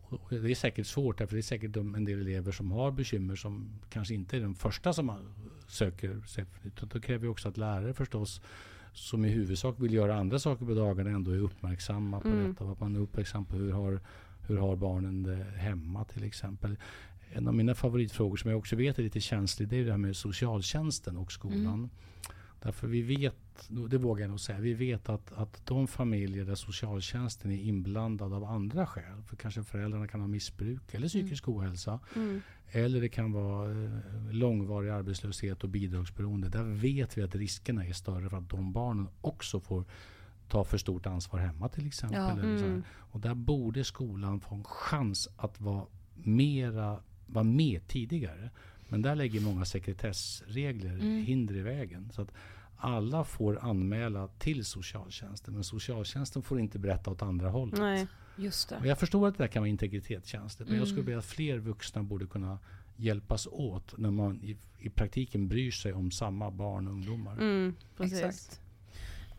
[0.09, 2.91] och det är säkert svårt, därför det är säkert de- en del elever som har
[2.91, 5.19] bekymmer som kanske inte är de första som man
[5.67, 6.45] söker sig.
[6.91, 8.41] Då kräver också att lärare förstås
[8.93, 12.47] som i huvudsak vill göra andra saker på dagarna ändå är uppmärksamma på Mm.
[12.49, 12.71] detta.
[12.71, 13.99] Att man är uppmärksam på hur har,
[14.47, 16.75] hur har barnen det hemma till exempel.
[17.33, 19.97] En av mina favoritfrågor som jag också vet är lite känslig det är det här
[19.97, 21.89] med socialtjänsten och skolan.
[22.59, 23.35] Därför vi vet,
[23.89, 28.33] det vågar jag nog säga, vi vet att, att de familjer där socialtjänsten är inblandad
[28.33, 31.57] av andra skäl, för kanske föräldrarna kan ha missbruk eller psykisk mm.
[31.57, 32.41] ohälsa, mm.
[32.71, 33.99] eller det kan vara eh,
[34.31, 36.49] långvarig arbetslöshet och bidragsberoende.
[36.49, 39.85] Där vet vi att riskerna är större för att de barnen också får
[40.47, 42.19] ta för stort ansvar hemma till exempel.
[42.19, 42.83] Ja, mm.
[42.89, 48.49] Och där borde skolan få en chans att vara mera vara med tidigare.
[48.89, 51.23] Men där lägger många sekretessregler mm.
[51.23, 52.09] hinder i vägen.
[52.13, 52.31] Så att
[52.77, 57.79] alla får anmäla till socialtjänsten, men socialtjänsten får inte berätta åt andra hållet.
[57.79, 58.77] Nej, just det.
[58.77, 60.79] Och jag förstår att det där kan vara integritetskänsligt, men mm.
[60.79, 62.59] jag skulle vilja att fler vuxna borde kunna
[62.95, 67.33] hjälpas åt när man i, i praktiken bryr sig om samma barn och ungdomar.
[67.33, 68.61] Mm, Exakt.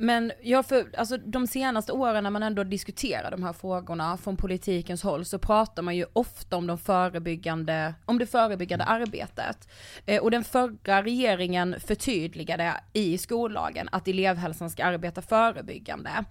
[0.00, 4.37] Men ja, för alltså, de senaste åren när man ändå diskuterar de här frågorna från
[4.37, 9.02] politikens håll så pratar man ju ofta om, de förebyggande, om det förebyggande mm.
[9.02, 9.68] arbetet.
[10.06, 16.24] Eh, och den förra regeringen förtydligade i skollagen att elevhälsan ska arbeta förebyggande.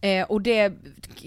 [0.00, 0.72] Eh, och det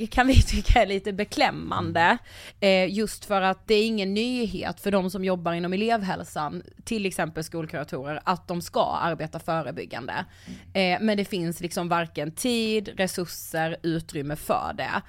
[0.09, 2.17] kan vi tycka är lite beklämmande,
[2.59, 7.05] eh, just för att det är ingen nyhet för de som jobbar inom elevhälsan, till
[7.05, 10.25] exempel skolkuratorer, att de ska arbeta förebyggande.
[10.73, 15.01] Eh, men det finns liksom varken tid, resurser, utrymme för det.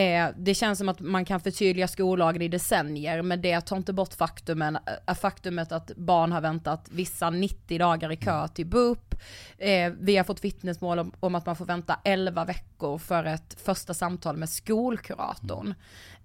[0.00, 3.92] Eh, det känns som att man kan förtydliga skollagen i decennier, men det tar inte
[3.92, 9.14] bort faktumen, äh, faktumet att barn har väntat vissa 90 dagar i kö till BUP.
[9.58, 13.56] Eh, vi har fått vittnesmål om, om, att man får vänta 11 veckor för ett
[13.64, 15.74] första samtal med skolkuratorn.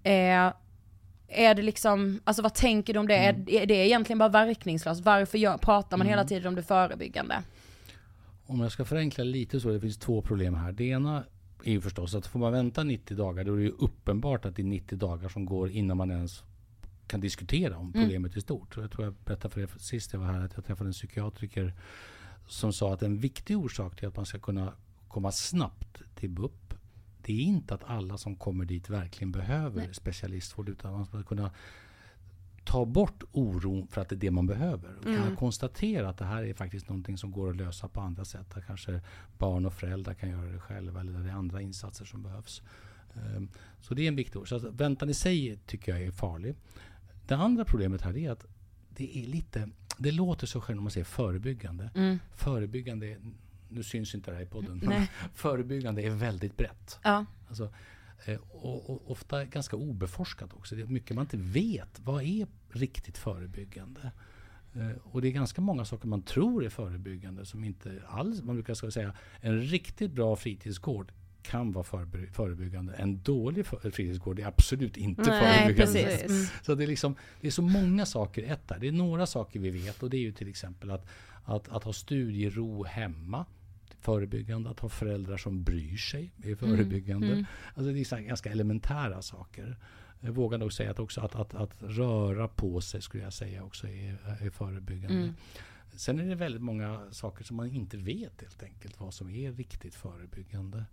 [0.04, 0.54] Eh,
[1.32, 3.18] är det liksom, alltså vad tänker du om det?
[3.18, 3.46] Mm.
[3.48, 5.02] Är, är det egentligen bara verkningslöst?
[5.02, 6.10] Varför gör, pratar man mm.
[6.10, 7.36] hela tiden om det förebyggande?
[8.50, 10.72] Om jag ska förenkla lite så det finns två problem här.
[10.72, 11.24] Det ena
[11.64, 14.56] är ju förstås att får man vänta 90 dagar då är det ju uppenbart att
[14.56, 16.44] det är 90 dagar som går innan man ens
[17.08, 17.94] kan diskutera om mm.
[17.94, 18.38] problemet mm.
[18.38, 18.78] i stort.
[18.78, 21.74] Jag tror jag berättade för er sist jag var här att jag träffade en psykiatriker
[22.48, 24.74] som sa att en viktig orsak till att man ska kunna
[25.08, 26.74] komma snabbt till BUP
[27.22, 29.94] det är inte att alla som kommer dit verkligen behöver Nej.
[29.94, 31.52] specialistvård utan man ska kunna
[32.63, 34.95] ta bort oron för att det är det man behöver.
[35.00, 35.24] Och mm.
[35.24, 38.50] kan konstatera att det här är faktiskt någonting som går att lösa på andra sätt.
[38.54, 39.02] Där kanske
[39.38, 42.62] barn och föräldrar kan göra det själva eller det är andra insatser som behövs.
[43.13, 43.50] Um,
[43.82, 44.50] så det är en viktig ord.
[44.50, 46.56] Så väntan i sig tycker jag är farlig.
[47.28, 48.45] Det andra problemet här är att
[48.89, 51.89] det är lite, det låter så skönt om man säger förebyggande.
[51.95, 52.19] Mm.
[52.36, 53.17] Förebyggande,
[53.69, 57.00] nu syns inte det här i podden, men förebyggande är väldigt brett.
[57.04, 57.26] Ja.
[57.48, 57.74] Alltså,
[58.50, 60.76] och, och, ofta ganska obeforskat också.
[60.76, 62.00] Det är mycket man inte vet.
[62.00, 64.12] Vad är riktigt förebyggande?
[64.76, 68.42] Eh, och det är ganska många saker man tror är förebyggande som inte alls...
[68.42, 71.84] Man brukar säga en riktigt bra fritidsgård kan vara
[72.34, 72.94] förebyggande.
[72.94, 76.00] En dålig fritidsgård är absolut inte Nej, förebyggande.
[76.00, 76.46] Mm.
[76.62, 78.80] Så det är, liksom, det är så många saker ett där.
[78.80, 81.08] Det är några saker vi vet och det är ju till exempel att,
[81.44, 83.46] att, att ha studiero hemma
[84.00, 84.70] förebyggande.
[84.70, 87.28] Att ha föräldrar som bryr sig är förebyggande.
[87.28, 87.38] Mm.
[87.40, 87.46] Mm.
[87.76, 89.78] Alltså det är ganska elementära saker.
[90.20, 93.64] Jag vågar nog säga att också att, att, att röra på sig skulle jag säga
[93.64, 95.18] också är, är förebyggande.
[95.18, 95.34] Mm.
[95.96, 99.52] Sen är det väldigt många saker som man inte vet helt enkelt vad som är
[99.52, 100.86] riktigt förebyggande.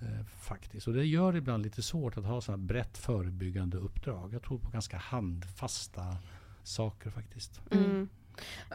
[0.00, 0.88] Eh, faktiskt.
[0.88, 4.34] Och det gör det ibland lite svårt att ha sådana brett förebyggande uppdrag.
[4.34, 6.16] Jag tror på ganska handfasta
[6.62, 7.60] saker faktiskt.
[7.70, 8.08] Mm.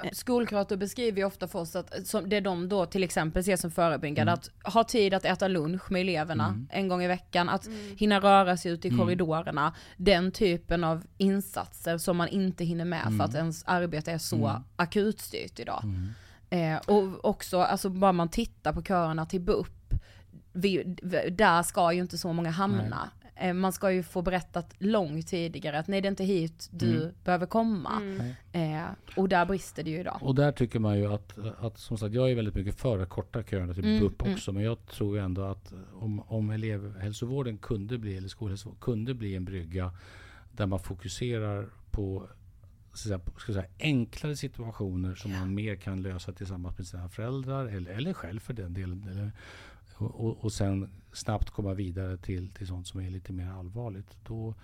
[0.04, 3.56] Eh, skolkurator beskriver ju ofta för oss att som det de då till exempel ser
[3.56, 4.34] som förebyggande, mm.
[4.34, 6.68] att ha tid att äta lunch med eleverna mm.
[6.72, 7.96] en gång i veckan, att mm.
[7.98, 9.00] hinna röra sig ut i mm.
[9.00, 13.42] korridorerna, den typen av insatser som man inte hinner med för att mm.
[13.42, 14.62] ens arbete är så mm.
[14.76, 15.84] akutstyrt idag.
[16.50, 19.94] Eh, och också, alltså bara man tittar på köerna till BUP,
[20.54, 20.84] vi,
[21.32, 23.10] där ska ju inte så många hamna.
[23.21, 23.21] Nej.
[23.42, 26.98] Eh, man ska ju få berättat långt tidigare att nej det är inte hit du
[26.98, 27.14] mm.
[27.24, 28.02] behöver komma.
[28.02, 28.84] Mm.
[28.84, 30.18] Eh, och där brister det ju idag.
[30.22, 33.10] Och där tycker man ju att, att som sagt jag är väldigt mycket för att
[33.10, 34.00] korta köerna till mm.
[34.00, 34.34] BUP mm.
[34.34, 34.52] också.
[34.52, 39.46] Men jag tror ändå att om, om elevhälsovården kunde bli, eller skolhälsovården kunde bli en
[39.46, 39.92] brygga
[40.52, 42.28] där man fokuserar på
[42.94, 47.10] så att säga, ska säga, enklare situationer som man mer kan lösa tillsammans med sina
[47.10, 49.08] föräldrar eller, eller själv för den delen.
[49.12, 49.32] Eller,
[50.02, 54.18] och, och sen snabbt komma vidare till, till sånt som är lite mer allvarligt.
[54.28, 54.56] Då,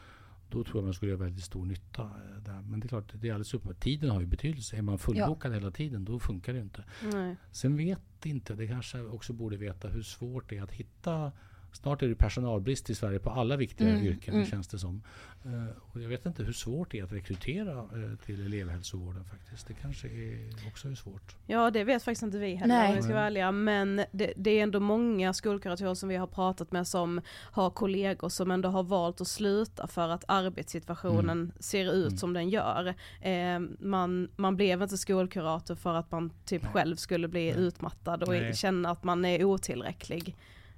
[0.49, 2.03] då tror jag man skulle göra väldigt stor nytta.
[2.03, 2.61] Eh, där.
[2.61, 3.79] Men det är klart, det är alldeles uppenbart.
[3.79, 4.77] Tiden har ju betydelse.
[4.77, 5.55] Är man fullbokad ja.
[5.55, 6.83] hela tiden, då funkar det inte.
[7.13, 7.35] Nej.
[7.51, 11.31] Sen vet inte, det kanske också borde veta hur svårt det är att hitta
[11.71, 14.45] Snart är det personalbrist i Sverige på alla viktiga Mm, yrken, mm.
[14.45, 15.03] känns det som.
[15.45, 19.67] Eh, och jag vet inte hur svårt det är att rekrytera eh, till elevhälsovården faktiskt.
[19.67, 21.35] Det kanske är också är svårt.
[21.45, 22.89] Ja det vet faktiskt inte vi heller Nej.
[22.89, 23.51] om vi ska vara ärliga.
[23.51, 28.29] Men det, det är ändå många skolkuratorer som vi har pratat med som har kollegor
[28.29, 32.17] som ändå har valt att sluta för att arbetssituationen ser ut Mm.
[32.17, 32.93] som den gör.
[33.21, 36.71] Eh, man, man blev inte skolkurator för att man typ Nej.
[36.73, 37.59] själv skulle bli Nej.
[37.63, 38.53] utmattad och Nej.
[38.55, 40.35] känna att man är otillräcklig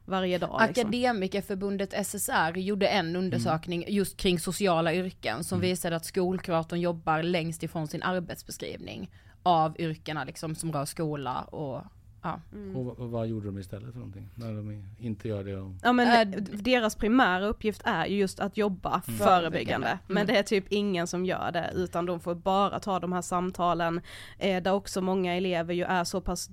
[0.09, 0.61] varje dag.
[0.67, 0.81] Liksom.
[0.87, 5.69] Akademikerförbundet SSR gjorde en undersökning just kring sociala yrken som Mm.
[5.69, 9.11] visade att skolkuratorn jobbar längst ifrån sin arbetsbeskrivning
[9.43, 11.81] av yrkena liksom som rör skola och
[12.21, 12.39] ja.
[12.75, 14.29] Och, vad- och vad gjorde de istället för någonting?
[14.35, 15.57] När de inte gör det?
[15.57, 19.01] Och, Ja men Äh, deras primära uppgift är ju just att jobba Mm.
[19.01, 19.25] förebyggande.
[19.25, 19.99] Förebyggande.
[20.07, 20.27] Men Mm.
[20.27, 24.01] det är typ ingen som gör det utan de får bara ta de här samtalen
[24.37, 26.49] eh, där också många elever ju är så pass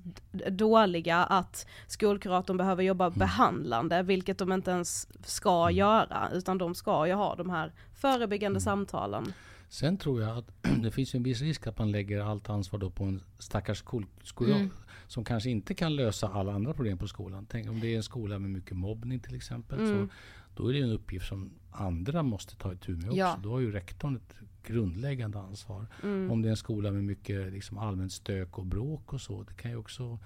[0.51, 3.19] dåliga att skolkuratorn behöver jobba Mm.
[3.19, 8.57] behandlande vilket de inte ens ska göra utan de ska ju ha de här förebyggande
[8.57, 8.61] Mm.
[8.61, 9.33] samtalen.
[9.69, 10.49] Sen tror jag att
[10.83, 13.79] det finns ju en viss risk att man lägger allt ansvar då på en stackars
[13.79, 14.71] skol, skola Mm.
[15.09, 17.47] Som kanske inte kan lösa alla andra problem på skolan.
[17.51, 19.79] Tänk om det är en skola med mycket mobbning till exempel.
[19.79, 20.09] Så Mm.
[20.57, 23.19] då är det en uppgift som andra måste ta itu med också.
[23.19, 23.39] Ja.
[23.43, 25.87] Då har ju rektorn ett grundläggande ansvar.
[26.03, 26.31] Mm.
[26.31, 29.43] Om det är en skola med mycket liksom, allmänt stök och bråk och så.
[29.43, 30.19] Det kan ju också...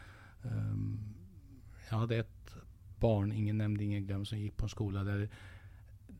[0.45, 0.99] ehm,
[1.90, 2.55] jag hade ett
[2.99, 5.29] barn, ingen nämnd, ingen glömd, som gick på en skola där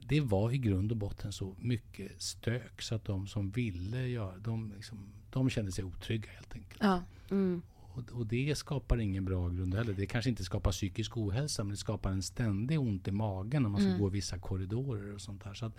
[0.09, 4.38] det var i grund och botten så mycket stök så att de som ville göra,
[4.38, 4.99] de, liksom,
[5.31, 6.81] de kände sig otrygga helt enkelt.
[6.83, 7.03] ja.
[7.31, 7.62] Mm.
[7.94, 9.92] Och, och det skapar ingen bra grund heller.
[9.92, 13.70] Det kanske inte skapar psykisk ohälsa men det skapar en ständig ont i magen när
[13.70, 14.00] man ska Mm.
[14.00, 15.55] gå vissa korridorer och sånt där.
[15.55, 15.72] Så att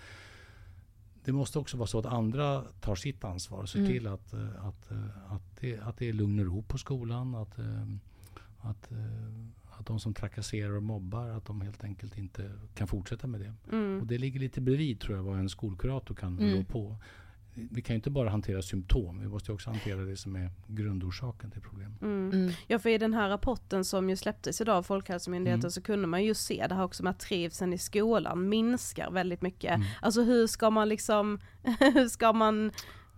[1.24, 3.91] det måste också vara så att andra tar sitt ansvar och ser Mm.
[3.91, 7.36] till att, eh, att, eh, att, det, att det är lugn och ro på skolan.
[7.36, 7.84] Att, eh,
[8.62, 8.91] att,
[9.71, 13.54] att de som trakasserar och mobbar, att de helt enkelt inte kan fortsätta med det.
[13.71, 14.02] Mm.
[14.02, 16.58] Och det ligger lite bredvid tror jag vad en skolkurator kan Mm.
[16.58, 16.97] rå på.
[17.71, 21.52] Vi kan ju inte bara hantera symptom, vi måste också hantera det som är grundorsaken
[21.52, 21.95] till problem.
[22.02, 22.32] Mm.
[22.32, 22.52] Mm.
[22.67, 25.71] Ja för i den här rapporten som ju släpptes idag av Folkhälsomyndigheten Mm.
[25.71, 29.41] så kunde man ju se det här också med att trivseln i skolan minskar väldigt
[29.41, 29.76] mycket.
[29.76, 29.88] Mm.
[30.02, 31.39] Alltså hur ska man liksom,
[31.80, 32.71] hur ska man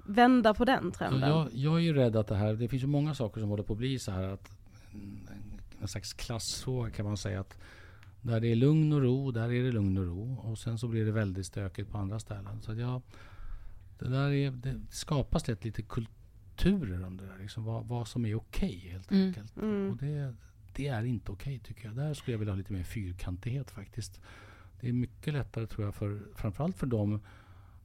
[0.06, 1.30] vända på den trenden?
[1.30, 3.64] jag, jag är ju rädd att det här, det finns ju många saker som håller
[3.64, 4.50] på att bli så här att
[4.94, 5.20] mm,
[5.82, 7.58] en slags klassfråga kan man säga att
[8.22, 10.88] där det är lugn och ro, där är det lugn och ro och sen så
[10.88, 12.62] blir det väldigt stökigt på andra ställen.
[12.62, 13.02] Så att jag,
[14.04, 18.26] det där är, det skapas lätt lite kulturer om det där, liksom vad, vad som
[18.26, 19.28] är okej helt Mm.
[19.28, 19.58] enkelt.
[19.58, 19.92] Mm.
[19.92, 20.36] Och det,
[20.76, 21.96] det är inte okej tycker jag.
[21.96, 24.22] Där skulle jag vilja ha lite mer fyrkantighet faktiskt.
[24.82, 27.22] Det är mycket lättare tror jag, för, framförallt för de,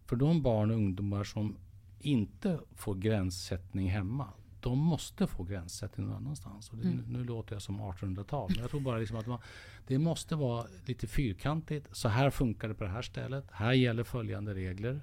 [0.06, 1.56] för de barn och ungdomar som
[2.00, 4.28] inte får gränssättning hemma.
[4.60, 6.70] De måste få gränssättning någon annanstans.
[6.70, 7.04] Och det, Mm.
[7.08, 8.50] Nu låter jag som 1800-tal.
[8.50, 9.38] Men jag tror bara liksom att man,
[9.86, 11.96] det måste vara lite fyrkantigt.
[11.96, 13.44] Så här funkar det på det här stället.
[13.52, 15.00] Här gäller följande regler.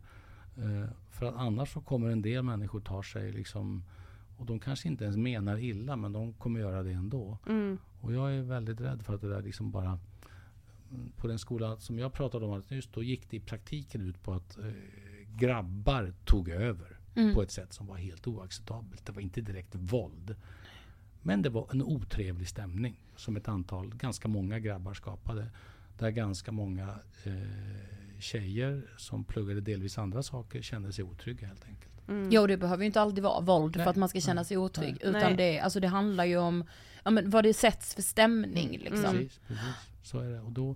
[0.57, 3.83] Eh, för att annars så kommer en del människor ta sig liksom
[4.37, 7.37] och de kanske inte ens menar illa men de kommer göra det ändå.
[7.47, 7.77] Mm.
[8.01, 9.99] Och jag är väldigt rädd för att det där liksom bara
[11.17, 14.23] på den skola som jag pratade om att just då gick det i praktiken ut
[14.23, 14.71] på att eh,
[15.39, 17.33] grabbar tog över Mm.
[17.33, 19.05] på ett sätt som var helt oacceptabelt.
[19.05, 20.35] Det var inte direkt våld.
[21.21, 25.49] Men det var en otrevlig stämning som ett antal, ganska många grabbar skapade.
[25.97, 27.33] Där ganska många eh,
[28.19, 31.91] tjejer som pluggade delvis andra saker kände sig otrygga helt enkelt.
[32.07, 32.29] Mm.
[32.31, 34.57] Jo det behöver ju inte alltid vara våld Nej, för att man ska känna sig
[34.57, 34.97] otrygg.
[35.03, 35.09] nej.
[35.09, 35.35] Utan Nej.
[35.35, 36.63] det, alltså det handlar ju om
[37.03, 39.11] ja, men vad det sätts för stämning Mm, liksom.
[39.11, 39.65] Precis, precis.
[40.03, 40.39] Så är det.
[40.41, 40.75] Och, då,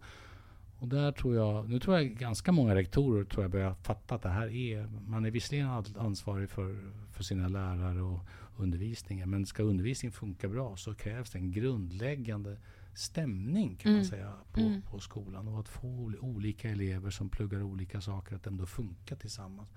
[0.80, 4.22] och där tror jag, nu tror jag ganska många rektorer tror jag börjar fatta att
[4.22, 8.20] det här är, man är visserligen ansvarig för, för sina lärare och
[8.58, 12.58] undervisningen, men ska undervisningen funka bra så krävs det en grundläggande
[12.94, 14.10] stämning kan man Mm.
[14.10, 14.82] säga på, Mm.
[14.82, 19.16] på skolan och att få ol- olika elever som pluggar olika saker att ändå funka
[19.16, 19.70] tillsammans.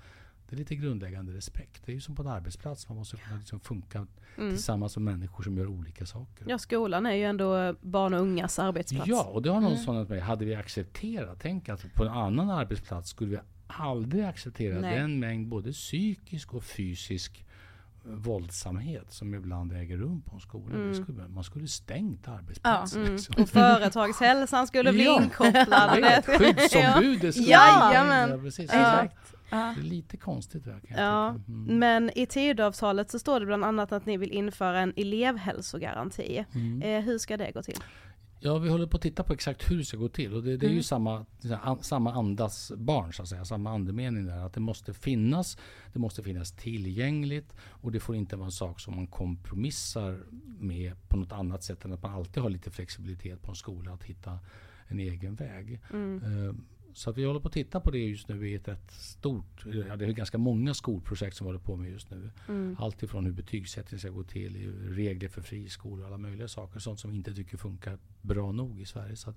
[0.49, 1.83] Det är lite grundläggande respekt.
[1.87, 4.07] Det är ju som på en arbetsplats, man måste kunna liksom funka
[4.39, 4.51] Mm.
[4.51, 6.47] tillsammans med människor som gör olika saker.
[6.49, 9.09] Ja skolan är ju ändå barn och ungas arbetsplats.
[9.09, 9.85] Ja, och det har någon Mm.
[9.85, 10.21] sån att mig.
[10.21, 14.99] Hade vi accepterat, tänk att på en annan arbetsplats skulle vi aldrig acceptera Nej.
[15.01, 17.45] den mängd både psykisk och fysisk
[18.05, 20.75] våldsamhet som ibland äger rum på en skola.
[20.75, 20.95] Mm.
[20.95, 23.01] Skulle, man skulle stängt arbetsplatsen.
[23.03, 23.13] Mm.
[23.13, 23.43] liksom.
[23.43, 25.23] Och företagshälsan skulle bli Ja.
[25.23, 26.25] inkopplad.
[26.25, 28.31] Skyddsombudet skulle Jajamän.
[28.31, 29.09] Ja, precis, Ja.
[29.51, 31.29] Det är lite konstigt där, kan Ja.
[31.29, 31.79] Mm.
[31.79, 36.45] men i Tidöavtalet så står det bland annat att ni vill införa en elevhälsogaranti.
[36.55, 36.83] Mm.
[36.83, 37.79] Eh, hur ska det gå till?
[38.45, 40.35] Ja, vi håller på att titta på exakt hur det ska gå till.
[40.35, 40.83] Och det, det är ju Mm.
[40.83, 41.27] samma,
[41.63, 43.45] an, samma andas barn, så att säga.
[43.45, 44.39] Samma andemening där.
[44.47, 45.59] Att det måste finnas,
[45.93, 50.21] det måste finnas tillgängligt och det får inte vara en sak som man kompromissar
[50.59, 53.93] med på något annat sätt än att man alltid har lite flexibilitet på en skola
[53.93, 54.39] att hitta
[54.89, 55.81] en egen väg.
[55.93, 56.55] Eh,
[56.95, 59.97] så vi håller på att titta på det just nu i ett rätt stort, ja,
[59.97, 62.31] det är ganska många skolprojekt som vi håller på med just nu.
[62.79, 66.81] Allt ifrån hur betygssättning ska gå till, regler för friskolor och alla möjliga saker.
[66.81, 69.17] Sånt som vi inte tycker funkar bra nog i Sverige.
[69.17, 69.37] Så att,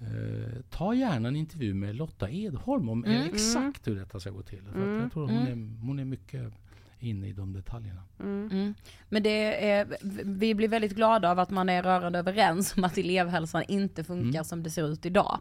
[0.00, 3.26] eh, ta gärna en intervju med Lotta Edholm om Mm.
[3.34, 4.62] exakt hur detta ska gå till.
[4.72, 6.52] För att jag tror hon, är, hon är mycket
[6.98, 8.02] inne i de detaljerna.
[8.20, 8.74] Mm.
[9.08, 12.98] Men det är, vi blir väldigt glada av att man är rörande överens om att
[12.98, 14.44] elevhälsan inte funkar Mm.
[14.44, 15.38] som det ser ut idag.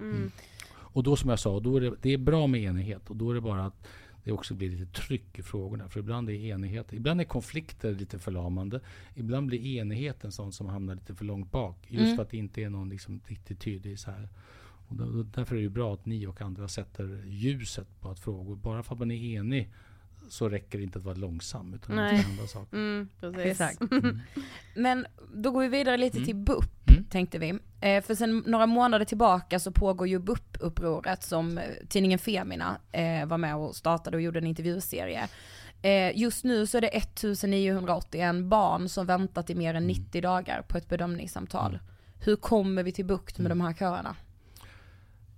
[0.95, 3.09] Och då som jag sa, då är det, det är bra med enighet.
[3.09, 3.87] Och då är det bara att
[4.23, 5.89] det också blir lite tryck i frågorna.
[5.89, 8.79] För ibland är enighet, ibland är konflikter lite förlamande.
[9.15, 11.77] Ibland blir enigheten sånt som hamnar lite för långt bak.
[11.87, 12.15] Just Mm.
[12.15, 14.29] för att det inte är någon liksom riktigt tydlig så här.
[14.87, 18.83] Och därför är det bra att ni och andra sätter ljuset på att frågor, bara
[18.83, 19.69] för att man är enig
[20.29, 21.73] så räcker det inte att vara långsam.
[21.73, 22.13] Utan det Nej.
[22.13, 22.77] måste hända saker.
[22.77, 23.39] Mm, precis.
[23.45, 23.81] Exakt.
[24.75, 27.03] Men då går vi vidare lite till BUP, Mm.
[27.09, 27.49] tänkte vi.
[27.81, 33.25] Eh, för sen några månader tillbaka så pågår ju BUP-upproret som eh, tidningen Femina eh,
[33.25, 35.27] var med och startade och gjorde en intervjuserie.
[35.81, 40.61] Eh, just nu så är det 1981 barn som väntat i mer än 90 dagar
[40.61, 41.79] på ett bedömningssamtal.
[42.19, 44.15] Hur kommer vi till bukt med de här köerna?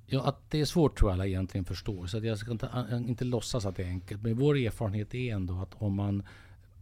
[0.10, 2.08] Ja, att det är svårt tror jag alla egentligen förstår.
[2.08, 4.22] Så jag ska inte, inte låtsas att det är enkelt.
[4.24, 6.24] Men vår erfarenhet är ändå att om man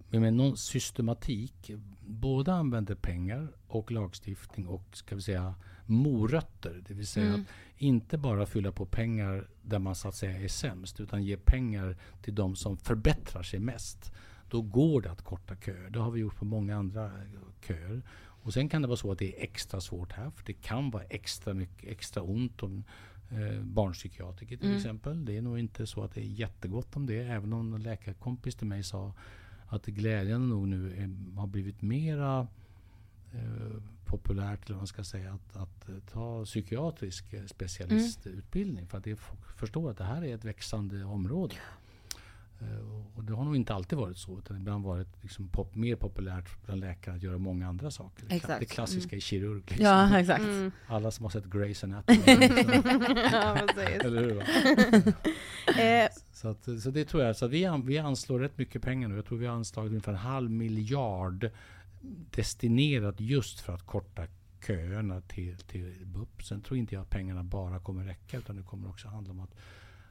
[0.10, 5.56] med någon systematik både använder pengar och lagstiftning och ska vi säga
[5.86, 6.84] morötter.
[6.88, 7.40] Det vill säga att
[7.78, 11.00] inte bara fylla på pengar där man så att säga är sämst.
[11.00, 14.14] Utan ge pengar till de som förbättrar sig mest.
[14.50, 15.90] Då går det att korta köer.
[15.90, 17.12] Det har vi gjort på många andra
[17.68, 18.02] köer.
[18.46, 20.30] Och sen kan det vara så att det är extra svårt här.
[20.30, 22.84] För det kan vara extra, mycket, extra ont om
[23.30, 25.26] eh, barnpsykiatriker till exempel.
[25.26, 27.20] Det är nog inte så att det är jättegott om det.
[27.20, 29.14] Även om en läkarkompis till mig sa
[29.68, 32.48] att det glädjande nog nu är, har blivit mera
[33.34, 38.88] eh, populärt, eller vad man ska säga, att, att eh, ta psykiatrisk eh, specialistutbildning.
[38.88, 41.56] För att det folk förstår att det här är ett växande område.
[42.62, 42.68] Eh,
[43.16, 46.64] och- det har nog inte alltid varit så, utan ibland varit liksom pop, mer populärt
[46.66, 48.26] bland läkare att göra många andra saker.
[48.30, 48.60] Exakt.
[48.60, 49.64] Det klassiska i kirurg.
[49.68, 49.86] Liksom.
[49.86, 50.44] Ja, exakt.
[50.88, 52.20] Alla som har sett Grey's Anatomy.
[53.32, 54.02] ja, precis.
[54.04, 54.36] Eller hur?
[54.36, 54.44] Va?
[55.82, 57.36] Eh, Så, att, så det tror jag.
[57.36, 59.16] Så vi, an- vi anslår rätt mycket pengar nu.
[59.16, 61.50] Jag tror vi har anslagit ungefär en halv miljard
[62.32, 64.24] destinerat just för att korta
[64.68, 66.44] köerna till, till BUP.
[66.44, 69.40] Sen tror inte jag att pengarna bara kommer räcka utan det kommer också handla om
[69.40, 69.54] att,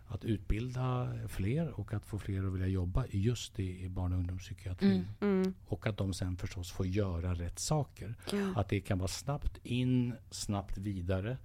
[0.07, 4.19] att utbilda fler och att få fler att vilja jobba just i, i barn och
[4.19, 5.07] ungdomspsykiatrin.
[5.21, 8.15] mm, Och att de sen förstås får göra rätt saker.
[8.57, 11.39] Att det kan vara snabbt in, snabbt vidare.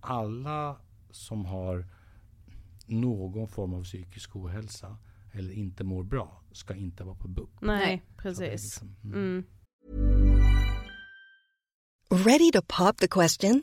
[0.00, 0.76] Alla
[1.10, 1.86] som har
[2.86, 4.96] någon form av psykisk ohälsa
[5.32, 7.50] eller inte mår bra ska inte vara på BUP.
[7.60, 8.50] nej, precis.
[8.50, 9.14] liksom, mm.
[9.18, 9.44] Mm.
[12.10, 13.62] Ready to pop the question?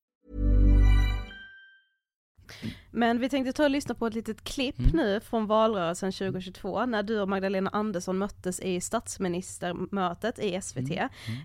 [2.91, 4.91] Men vi tänkte ta och lyssna på ett litet klipp Mm.
[4.93, 10.91] nu från valrörelsen 2022 när du och Magdalena Andersson möttes i statsministermötet i SVT.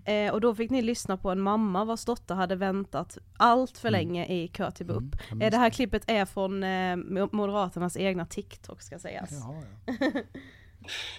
[0.05, 0.27] Mm.
[0.29, 3.91] Eh, och då fick ni lyssna på en mamma vars dotter hade väntat allt för
[3.91, 5.03] länge i kö till BUP.
[5.31, 6.97] Mm, eh, det här klippet är från eh,
[7.33, 9.31] Moderaternas egna TikTok ska sägas.
[9.33, 10.21] Jaha, ja.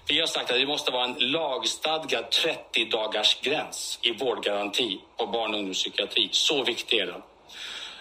[0.07, 5.51] Vi har sagt att det måste vara en lagstadgad 30-dagars gräns i vårdgaranti på barn
[5.53, 6.29] och ungdomspsykiatri.
[6.31, 7.21] Så viktig är den.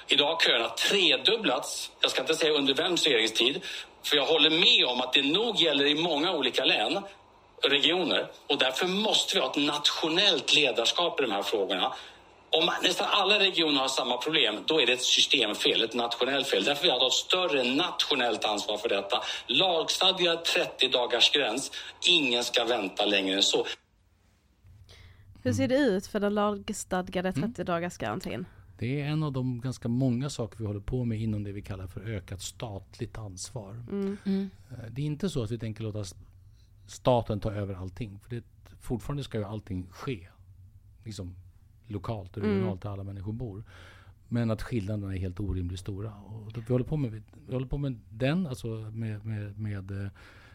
[0.08, 1.90] Idag har köerna tredubblats.
[2.00, 3.60] Jag ska inte säga under vems regeringstid,
[4.02, 7.02] för jag håller med om att det nog gäller i många olika län,
[7.62, 11.92] regioner och därför måste vi ha ett nationellt ledarskap i de här frågorna.
[12.50, 16.64] Om nästan alla regioner har samma problem, då är det ett systemfel, ett nationellt fel.
[16.64, 19.22] Därför vill jag ha ett större nationellt ansvar för detta.
[19.46, 21.70] Lagstadgad 30 dagars gräns.
[22.08, 23.66] Ingen ska vänta längre än så.
[25.44, 28.46] Hur ser det ut för den lagstadgade 30 dagars garantin?
[28.78, 31.62] Det är en av de ganska många saker vi håller på med inom det vi
[31.62, 33.84] kallar för ökat statligt ansvar.
[33.90, 34.16] Mm.
[34.70, 36.04] Eh, Det är inte så att vi tänker låta
[36.86, 38.18] staten ta över allting.
[38.18, 38.44] För det,
[38.80, 40.28] fortfarande ska ju allting ske
[41.04, 41.34] liksom,
[41.86, 42.54] lokalt och Mm.
[42.54, 43.64] regionalt där alla människor bor.
[44.28, 46.14] Men att skillnaderna är helt orimligt stora.
[46.14, 50.10] Och vi, håller på med, vi håller på med den, alltså med, med, med eh,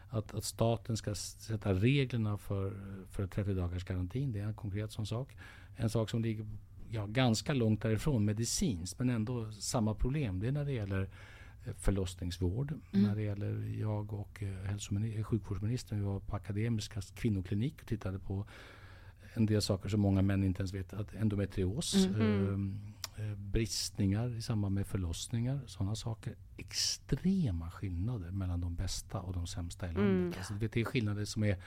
[0.09, 2.73] att, att staten ska sätta reglerna för,
[3.09, 4.31] för 30 dagars garantin.
[4.31, 5.35] Det är en konkret sån sak.
[5.75, 6.45] En sak som ligger
[6.91, 10.39] ja, ganska långt därifrån medicinskt men ändå samma problem.
[10.39, 11.09] Det är när det gäller
[11.65, 12.73] eh, förlossningsvård.
[12.91, 18.45] När det gäller jag och eh, sjukvårdsministern, vi var på Akademiska kvinnoklinik och tittade på
[19.33, 20.93] en del saker som många män inte ens vet.
[20.93, 22.79] Att endometrios, Mm.
[23.17, 26.35] eh, bristningar i samband med förlossningar, sådana saker.
[26.57, 30.11] Extrema skillnader mellan de bästa och de sämsta i landet.
[30.11, 30.33] Mm.
[30.37, 31.57] Alltså, det är skillnader som är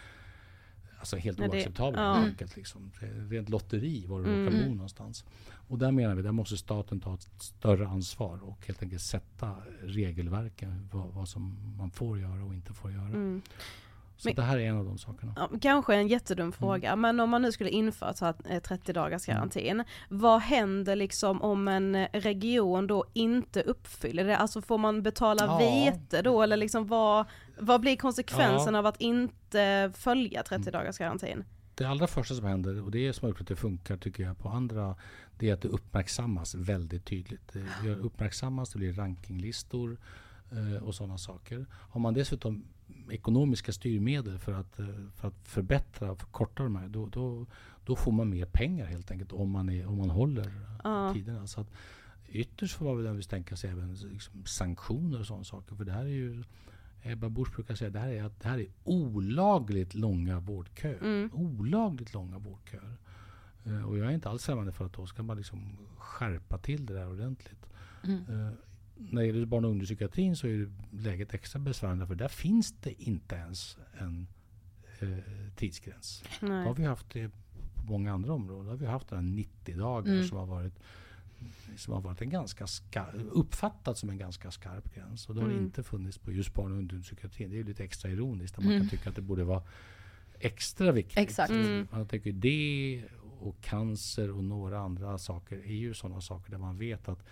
[0.99, 2.03] alltså, helt Ja, det- oacceptabla.
[2.03, 2.12] ja.
[2.14, 2.90] helt enkelt, liksom.
[3.01, 4.68] Det är Rent lotteri var du råkar Mm.
[4.68, 5.24] bo någonstans.
[5.68, 9.57] Och där menar vi, där måste staten ta ett större ansvar och helt enkelt sätta
[9.82, 13.07] regelverken vad, vad som man får göra och inte får göra.
[13.09, 13.42] Mm.
[14.17, 15.35] Så Men- det här är en av de sakerna.
[15.37, 16.09] Ja, kanske en Mm.
[16.09, 20.41] jättedum fråga, men om man nu skulle införa så här, eh, 30 dagars garantin, vad
[20.41, 24.37] händer liksom om en eh, region då inte uppfyller det?
[24.37, 25.59] Alltså får man betala Ja.
[25.59, 27.27] vite då eller liksom vad,
[27.59, 28.79] vad blir konsekvensen Ja.
[28.81, 30.45] av att inte följa Mm.
[30.45, 31.45] 30 dagars garantin?
[31.75, 34.23] Det allra första som händer, och det är som har gjort att det funkar tycker
[34.23, 34.97] jag på andra,
[35.39, 37.53] det är att det uppmärksammas väldigt tydligt.
[37.53, 39.97] Det det uppmärksammas, det blir rankinglistor
[40.53, 41.67] eh, och sådana saker.
[41.71, 42.65] Har man dessutom
[43.11, 47.47] ekonomiska styrmedel för att, eh, för att förbättra och förkorta de här, då, då,
[47.85, 50.53] då får man mer pengar helt enkelt om man, är, om man håller
[50.85, 51.12] Ja.
[51.14, 51.47] tiderna.
[51.47, 51.70] Så att
[52.28, 55.74] ytterst får man väl naturligtvis tänka sig även liksom sanktioner och sådana saker.
[55.76, 56.45] För det här är ju
[57.03, 60.99] Ebba Busch brukar säga det här är att det här är olagligt långa vårdköer.
[61.03, 61.30] Mm.
[61.32, 62.97] Olagligt långa vårdköer.
[63.64, 66.87] Eh, och jag är inte alls främmande för att då ska man liksom skärpa till
[66.87, 67.66] det där ordentligt.
[68.28, 68.51] Eh,
[68.97, 73.03] när det gäller barn och ungdomspsykiatrin så är läget extra besvärande för där finns det
[73.03, 74.26] inte ens en
[75.01, 75.09] eh,
[75.57, 76.24] tidsgräns.
[76.40, 76.64] Då Nej.
[76.66, 78.64] har vi haft det på många andra områden.
[78.64, 80.24] Då har vi haft den här 90 dagar Mm.
[80.28, 80.72] som har varit
[81.76, 85.28] som har varit en ganska ska, uppfattat som en ganska skarp gräns.
[85.28, 85.64] Och det har Mm.
[85.64, 87.51] inte funnits på just barn och ungdomspsykiatrin.
[87.51, 88.59] Det är ju lite extra ironiskt.
[88.59, 88.82] Att man Mm.
[88.88, 89.62] kan tycka att det borde vara
[90.38, 91.18] extra viktigt.
[91.18, 91.51] Exakt.
[91.51, 91.88] Mm.
[91.90, 93.05] Man tänker det
[93.40, 97.24] och cancer och några andra saker är ju sådana saker där man vet att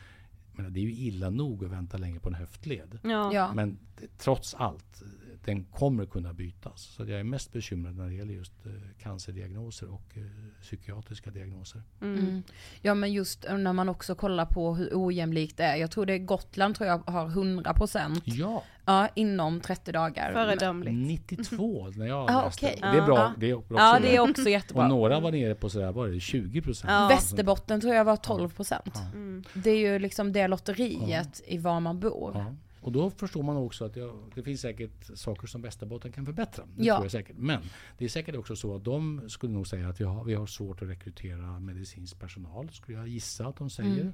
[0.52, 2.98] men det är ju illa nog att vänta länge på en höftled.
[3.02, 3.32] Ja.
[3.32, 3.54] Ja.
[3.54, 5.02] Men det, trots allt,
[5.44, 6.82] den kommer kunna bytas.
[6.82, 8.72] Så jag är mest bekymrad när det gäller just eh,
[9.02, 10.22] cancerdiagnoser och eh,
[10.62, 11.82] psykiatriska diagnoser.
[12.00, 12.18] Mm.
[12.18, 12.42] Mm.
[12.82, 15.76] Ja men just när man också kollar på hur ojämlikt det är.
[15.76, 20.32] Jag tror det är Gotland tror jag har 100% Ja, ja, inom 30 dagar.
[20.32, 20.96] Föredömligt.
[20.96, 22.66] 92 när jag Ah, läste.
[22.66, 22.78] okej.
[22.80, 23.16] Det är bra.
[23.18, 23.32] Ja.
[23.38, 24.08] Det är också Ja bra.
[24.08, 24.88] det är också Och jättebra.
[24.88, 26.90] några var nere på sådär, var det 20 procent?
[26.92, 27.08] Ja.
[27.08, 28.80] Västerbotten tror jag var 12%.
[28.94, 29.00] Ja.
[29.14, 29.44] Mm.
[29.54, 32.56] Det är ju liksom det lotteriet i var man bor.
[32.82, 32.86] Ja.
[32.86, 36.64] Och då förstår man också att ja, det finns säkert saker som Västerbotten kan förbättra.
[36.76, 36.94] Det Ja.
[36.94, 37.36] tror jag säkert.
[37.36, 37.60] Men
[37.98, 40.46] det är säkert också så att de skulle nog säga att vi har, vi har
[40.46, 42.70] svårt att rekrytera medicinsk personal.
[42.70, 44.12] Skulle jag gissa att de säger.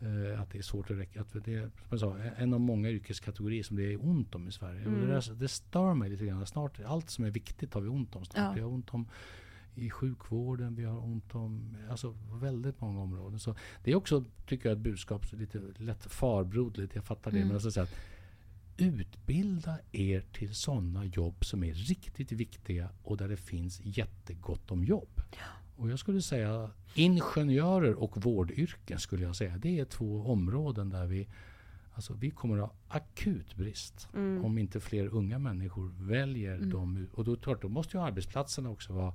[0.00, 1.22] Eh, att det är svårt att rekrytera.
[1.38, 4.48] Att det är, som jag sa, en av många yrkeskategorier som det är ont om
[4.48, 4.86] i Sverige.
[4.86, 6.46] Och det, där, det stör mig lite grann.
[6.46, 8.44] Snart, allt som är viktigt har vi ont om snart.
[8.44, 8.52] Ja.
[8.54, 9.08] Vi har ont om
[9.78, 13.38] i sjukvården, vi har ont om alltså, väldigt många områden.
[13.38, 13.54] Så
[13.84, 17.44] det är också, tycker jag, ett budskap, lite lätt farbrodligt, jag fattar det.
[17.44, 17.94] Men alltså så att
[18.76, 24.84] utbilda er till sådana jobb som är riktigt viktiga och där det finns jättegott om
[24.84, 25.22] jobb.
[25.76, 29.58] Och jag skulle säga ingenjörer och vårdyrken skulle jag säga.
[29.58, 31.28] Det är två områden där vi
[31.94, 34.44] Alltså vi kommer att ha akut brist Mm.
[34.44, 36.70] om inte fler unga människor väljer Mm.
[36.70, 37.06] dem.
[37.14, 39.14] Och då, klart, då måste ju arbetsplatserna också vara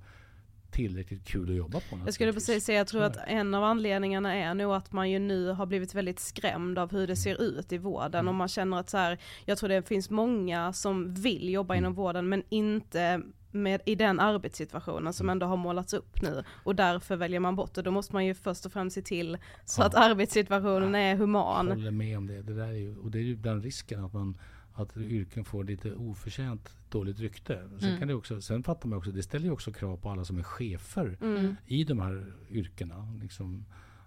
[0.74, 2.00] tillräckligt kul att jobba på.
[2.06, 5.20] Jag skulle precis säga, jag tror att en av anledningarna är nog att man ju
[5.20, 7.00] nu har blivit väldigt skrämd av Mm.
[7.00, 9.88] hur det ser ut i vården och man känner att så här, jag tror det
[9.88, 11.84] finns många som vill jobba Mm.
[11.84, 13.22] inom vården men inte
[13.52, 15.32] med, i den arbetssituationen som Mm.
[15.32, 17.82] ändå har målats upp nu och därför väljer man bort det.
[17.82, 19.86] Då måste man ju först och främst se till så Ja.
[19.86, 21.68] att arbetssituationen är human.
[21.68, 22.42] håller med om det.
[22.42, 24.38] det där är ju, och det är ju ibland risken att man
[24.74, 27.70] att yrken får lite oförtjänt dåligt rykte.
[27.80, 28.00] Sen, Mm.
[28.00, 30.38] kan det också, sen fattar man också, det ställer ju också krav på alla som
[30.40, 31.56] är chefer Mm.
[31.66, 33.18] i de här yrkena.
[33.22, 33.66] Liksom,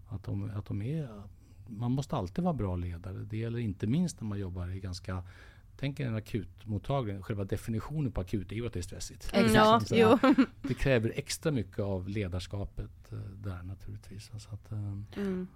[0.09, 1.23] att, de, att de är,
[1.69, 3.19] man måste alltid vara bra ledare.
[3.19, 5.23] Det gäller inte minst när man jobbar i ganska
[5.79, 9.31] tänk er en akutmottagning, själva definitionen på akut är ju att det är stressigt.
[9.35, 10.19] Mm, ja, jo.
[10.63, 14.31] Det kräver extra mycket av ledarskapet eh, där naturligtvis.
[14.39, 14.79] Så att, eh,
[15.17, 15.47] Mm.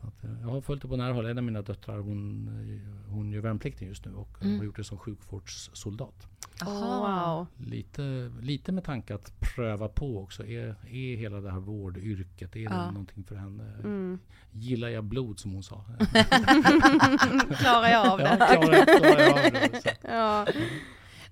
[0.00, 1.26] Så att, eh, jag har följt det på nära håll.
[1.26, 4.58] En av mina döttrar hon, eh, hon gör värnplikten just nu och eh, Mm.
[4.58, 6.26] har gjort det som sjukvårdssoldat.
[6.66, 7.46] Oh, wow.
[7.56, 10.46] Lite, lite med tanke att pröva på också.
[10.46, 12.90] Är, är hela det här vårdyrket, är det Ja.
[12.90, 13.72] någonting för henne?
[13.84, 14.18] Mm.
[14.52, 15.84] Gillar jag blod som hon sa?
[17.58, 18.36] Klarar jag av ja, det?
[18.36, 19.96] klarar, klarar jag av det?
[20.02, 20.46] Ja.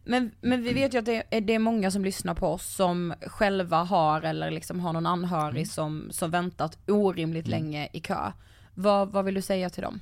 [0.04, 2.74] Men, men vi vet ju att det är, det är många som lyssnar på oss
[2.74, 5.66] som själva har eller liksom har någon anhörig Mm.
[5.66, 8.32] som, som väntat orimligt länge i kö.
[8.74, 10.00] Vad, vad vill du säga till dem?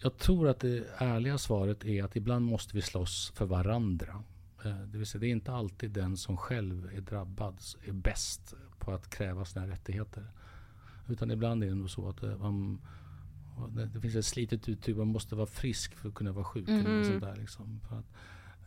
[0.00, 4.22] Jag tror att det ärliga svaret är att ibland måste vi slåss för varandra.
[4.64, 8.54] Eh, Det vill säga, det är inte alltid den som själv är drabbad är bäst
[8.78, 10.26] på att kräva sina rättigheter.
[11.08, 12.80] Utan ibland är det nog så att eh, man,
[13.94, 16.68] det finns ett slitet uttryck, man måste vara frisk för att kunna vara sjuk.
[16.68, 18.06] Eller något sånt där, liksom, för att,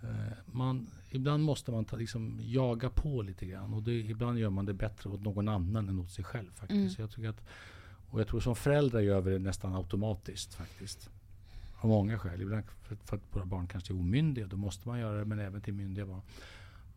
[0.04, 4.50] eh, man, ibland måste man ta, liksom, jaga på lite grann och det, ibland gör
[4.50, 6.52] man det bättre åt någon annan än åt sig själv.
[6.52, 6.78] faktiskt.
[6.78, 6.90] Mm.
[6.90, 7.44] Så jag tycker att,
[8.12, 11.10] och jag tror som föräldrar gör vi det nästan automatiskt faktiskt.
[11.78, 12.42] Av många skäl.
[12.42, 12.64] Ibland
[13.04, 14.48] för, att våra barn kanske är omyndiga.
[14.48, 16.22] Då måste man göra det, men även till myndiga barn.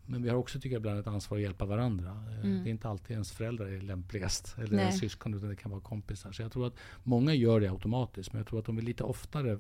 [0.07, 2.25] Men vi har också, tycker jag, ibland ett ansvar att hjälpa varandra.
[2.29, 2.63] Eh, Mm.
[2.65, 4.55] Det är inte alltid ens föräldrar är lämpligast.
[4.59, 4.81] Eller Nej.
[4.81, 6.33] ens syskon, utan det kan vara kompisar.
[6.33, 8.33] Så jag tror att många gör det automatiskt.
[8.33, 9.59] Men jag tror att om vi lite oftare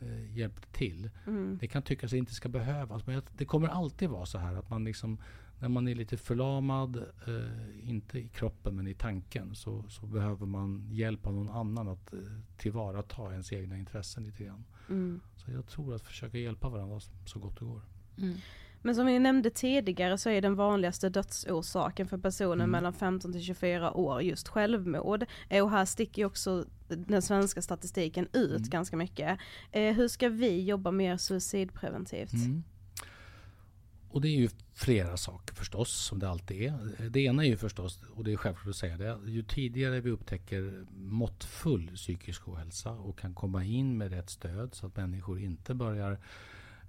[0.00, 1.10] eh, hjälpte till.
[1.26, 1.58] Mm.
[1.60, 3.06] Det kan tyckas att det inte ska behövas.
[3.06, 5.18] Men det kommer alltid vara så här att man liksom
[5.62, 10.46] när man är lite förlamad, eh, inte i kroppen men i tanken, så, så behöver
[10.46, 12.18] man hjälp av någon annan att eh,
[12.56, 14.64] tillvarata ens egna intressen lite grann.
[14.88, 15.20] Mm.
[15.36, 17.80] Så jag tror att försöka hjälpa varandra så- gott det går.
[18.18, 18.36] Mm.
[18.84, 22.70] Men som vi nämnde tidigare så är den vanligaste dödsorsaken för personer Mm.
[22.70, 25.24] mellan 15 till 24 år just självmord.
[25.62, 28.68] Och här sticker ju också den svenska statistiken ut Mm.
[28.70, 29.38] ganska mycket.
[29.72, 32.32] Eh, hur ska vi jobba mer suicidpreventivt?
[34.12, 37.08] Och det är ju flera saker förstås, som det alltid är.
[37.10, 40.10] Det ena är ju förstås, och det är självklart att säga det, ju tidigare vi
[40.10, 45.74] upptäcker måttfull psykisk ohälsa och kan komma in med rätt stöd så att människor inte
[45.74, 46.18] börjar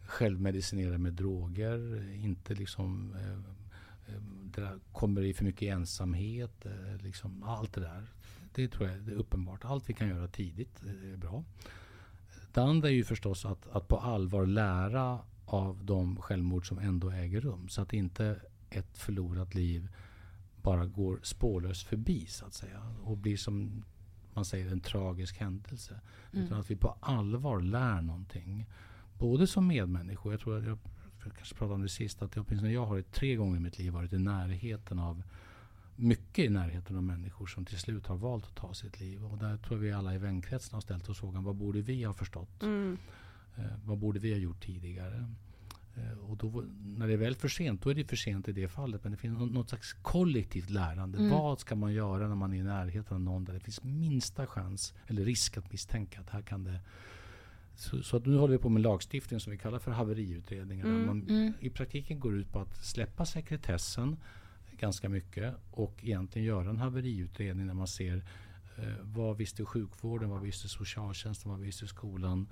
[0.06, 7.74] självmedicinera med droger, inte liksom eh, eh kommer i för mycket ensamhet, eh, liksom allt
[7.74, 8.08] det där.
[8.54, 9.66] Det tror jag är uppenbart.
[9.66, 11.44] Allt vi kan göra tidigt eh, är bra.
[12.54, 17.12] Det andra är ju förstås att, att på allvar lära av de självmord som ändå
[17.12, 17.70] äger rum.
[17.70, 18.40] Så att inte
[18.70, 19.88] ett förlorat liv
[20.62, 22.96] bara går spårlöst förbi så att säga.
[23.04, 23.84] Och blir som
[24.34, 26.00] man säger en tragisk händelse.
[26.32, 28.70] Utan att vi på allvar lär någonting.
[29.18, 30.78] Både som medmänniskor, jag tror att jag,
[31.24, 33.80] jag kanske pratade om det sist, att jag, åtminstone jag har tre gånger i mitt
[33.80, 35.24] liv varit i närheten av
[35.96, 39.26] mycket i närheten av människor som till slut har valt att ta sitt liv.
[39.26, 42.04] Och där tror jag vi alla i vänkretsen har ställt oss frågan, vad borde vi
[42.04, 42.64] ha förstått?
[42.64, 42.98] Mm.
[43.58, 45.28] Eh, vad borde vi ha gjort tidigare?
[45.96, 46.64] Eh, och då,
[46.98, 49.04] när det är väl för sent, då är det för sent i det fallet.
[49.04, 51.18] Men det finns nå- något slags kollektivt lärande.
[51.18, 51.32] Mm.
[51.32, 54.48] Vad ska man göra när man är i närheten av någon där det finns minsta
[54.48, 56.80] chans eller risk att misstänka att här kan det...
[57.76, 60.86] Så, så att nu håller vi på med lagstiftning som vi kallar för haveriutredningar.
[60.86, 61.54] Mm, man mm.
[61.60, 64.18] i praktiken går ut på att släppa sekretessen
[64.80, 68.24] ganska mycket och egentligen göra en haveriutredning när man ser
[68.78, 72.48] eh, vad visste sjukvården, vad visste socialtjänsten, vad visste skolan?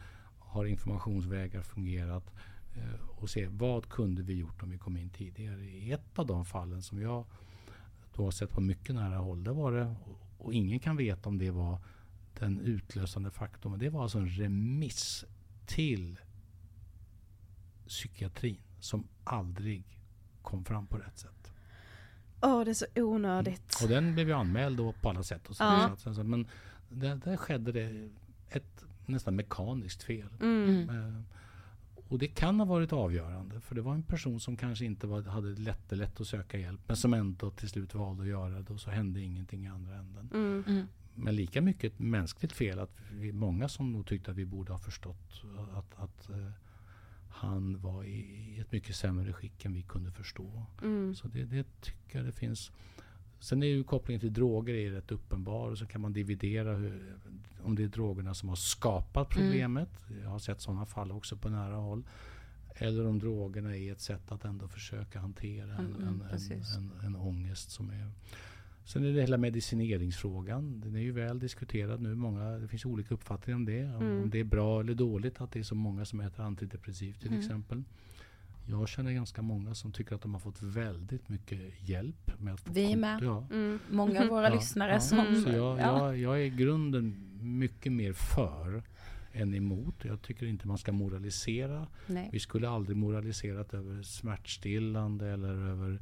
[0.52, 2.34] Har informationsvägar fungerat?
[2.76, 5.62] Eh, och se vad kunde vi gjort om vi kom in tidigare?
[5.66, 7.26] I ett av de fallen som jag
[8.16, 9.96] då har sett på mycket nära håll, det var det,
[10.38, 11.80] och, ingen kan veta om det var
[12.40, 15.26] den utlösande faktorn, men det var alltså en remiss
[15.66, 16.20] till
[17.88, 19.84] psykiatrin som aldrig
[20.42, 21.54] kom fram på rätt sätt.
[22.42, 23.80] Åh, det är så onödigt.
[23.84, 25.50] Och den blev ju anmäld då på alla sätt.
[25.50, 26.24] Och så, Ja.
[26.24, 26.48] men
[26.90, 28.10] där, där skedde det
[28.50, 30.30] ett nästan mekaniskt fel.
[30.42, 30.90] Mm.
[30.90, 31.22] Eh,
[32.12, 33.60] och det kan ha varit avgörande.
[33.60, 36.82] För det var en person som kanske inte var, hade lätt, lätt att söka hjälp.
[36.88, 38.74] Men som ändå till slut valde att göra det.
[38.74, 40.30] Och så hände ingenting i andra änden.
[40.34, 40.64] Mm.
[40.68, 40.88] Mm.
[41.16, 42.80] Men lika mycket ett mänskligt fel.
[42.80, 45.44] Att vi, många som nog tyckte att vi borde ha förstått
[45.74, 46.52] att, att eh,
[47.30, 50.66] han var i ett mycket sämre skick än vi kunde förstå.
[50.82, 51.16] Mm.
[51.16, 52.72] Så det, det tycker jag det finns.
[53.42, 57.16] Sen är ju kopplingen till droger är rätt uppenbar och så kan man dividera hur,
[57.64, 59.48] om det är drogerna som har skapat Mm.
[59.48, 59.90] problemet.
[60.24, 62.04] Jag har sett sådana fall också på nära håll.
[62.76, 66.76] Eller om drogerna är ett sätt att ändå försöka hantera en, Mm, en, en, precis.
[66.78, 68.12] en, en ångest som är
[68.86, 70.82] Sen är det hela medicineringsfrågan.
[70.82, 72.16] Den är ju väl diskuterad nu.
[72.16, 73.84] Många, det finns olika uppfattningar om det.
[73.86, 74.24] Om, Mm.
[74.24, 77.28] om det är bra eller dåligt att det är så många som äter antidepressiv till
[77.28, 77.40] Mm.
[77.40, 77.84] exempel.
[78.72, 81.60] Jag känner ganska många som tycker att de har fått väldigt mycket
[81.90, 82.32] hjälp.
[82.40, 83.24] Med att få Vi med.
[83.24, 83.48] Ja.
[83.52, 83.80] Mm.
[83.90, 85.00] Många av våra Ja, lyssnare ja.
[85.00, 85.44] som...
[85.46, 86.06] Så jag, ja.
[86.06, 88.84] jag, jag är i grunden mycket mer för
[89.34, 89.96] än emot.
[90.06, 91.88] Jag tycker inte man ska moralisera.
[92.08, 92.30] Nej.
[92.32, 96.00] Vi skulle aldrig moraliserat över smärtstillande eller över,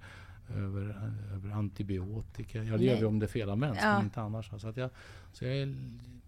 [0.55, 2.57] över, över antibiotika.
[2.57, 2.86] Ja, det Nej.
[2.86, 3.93] gör vi om det är fel används, Ja.
[3.95, 4.49] men inte annars.
[4.61, 4.89] Så att jag,
[5.34, 5.76] så jag, är,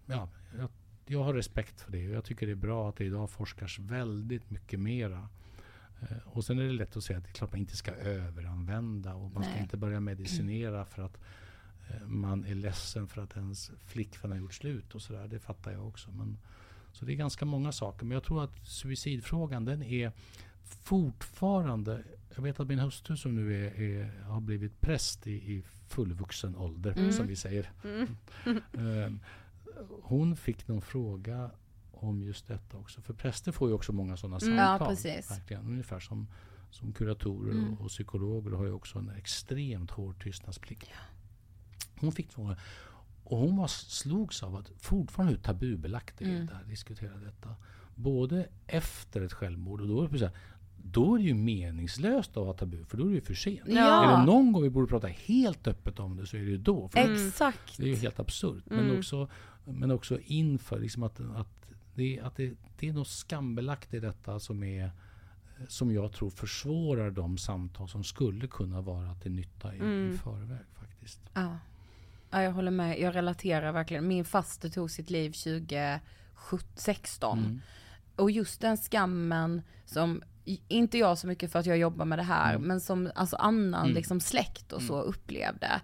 [0.06, 0.28] ja,
[0.58, 0.68] jag,
[1.06, 3.78] jag har respekt för det och jag tycker det är bra att det idag forskas
[3.78, 5.28] väldigt mycket mera.
[6.02, 7.90] Eh, Och sen är det lätt att säga att det är klart man inte ska
[7.92, 9.62] överanvända och man ska Nej.
[9.62, 11.18] inte börja medicinera för att
[11.90, 15.28] eh, man är ledsen för att ens flickvän har gjort slut och sådär.
[15.28, 16.10] Det fattar jag också.
[16.10, 16.38] Men,
[16.92, 18.06] så det är ganska många saker.
[18.06, 20.12] Men jag tror att suicidfrågan den är
[20.64, 22.02] fortfarande...
[22.36, 26.56] Jag vet att min hustru som nu är, är, har blivit präst i, i fullvuxen
[26.56, 27.12] ålder, Mm.
[27.12, 27.70] som vi säger.
[28.46, 29.12] Eh,
[30.02, 31.50] hon fick någon fråga
[32.02, 33.00] om just detta också.
[33.00, 34.56] För präster får ju också många sådana Mm.
[34.56, 34.88] Ja, samtal.
[34.88, 35.30] precis.
[35.30, 35.66] Verkligen.
[35.66, 36.26] Ungefär som,
[36.70, 37.74] som kuratorer Mm.
[37.74, 40.90] och, psykologer har ju också en extremt hård tystnadsplikt.
[42.00, 42.56] Hon fick frågan
[43.24, 46.48] och hon var, slogs av att fortfarande hur tabubelagt det är Mm.
[46.48, 47.54] här, diskutera detta.
[47.94, 50.34] Både efter ett självmord och då är det, så här,
[50.84, 53.60] då är det ju meningslöst att ha tabu för då är det ju för sent.
[53.66, 54.04] Ja.
[54.14, 56.58] Är det någon gång vi borde prata helt öppet om det så är det ju
[56.58, 56.88] då.
[56.88, 57.76] För Exakt.
[57.78, 58.64] det är ju helt absurt.
[58.70, 58.86] Mm.
[58.86, 59.28] Men, också,
[59.64, 61.61] men också inför liksom att, att,
[61.94, 64.90] det, att det, det är något skambelagt i detta som, är,
[65.68, 70.14] som jag tror försvårar de samtal som skulle kunna vara till nytta i, Mm.
[70.14, 70.58] i förväg.
[70.80, 71.20] faktiskt.
[71.34, 71.58] Ja.
[72.30, 73.00] ja, jag håller med.
[73.00, 74.08] Jag relaterar verkligen.
[74.08, 75.34] Min faster tog sitt liv
[76.50, 77.38] 2016.
[77.38, 77.60] Mm.
[78.16, 80.22] Och just den skammen som,
[80.68, 82.68] inte jag så mycket för att jag jobbar med det här, Mm.
[82.68, 83.94] men som alltså annan Mm.
[83.94, 85.80] liksom släkt och så upplevde.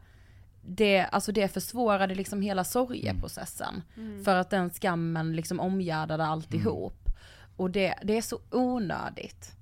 [0.71, 3.83] Det, alltså det försvårade liksom hela sorgeprocessen.
[4.25, 7.09] För att den skammen liksom omgärdade alltihop.
[7.57, 9.53] Och det, det är så onödigt.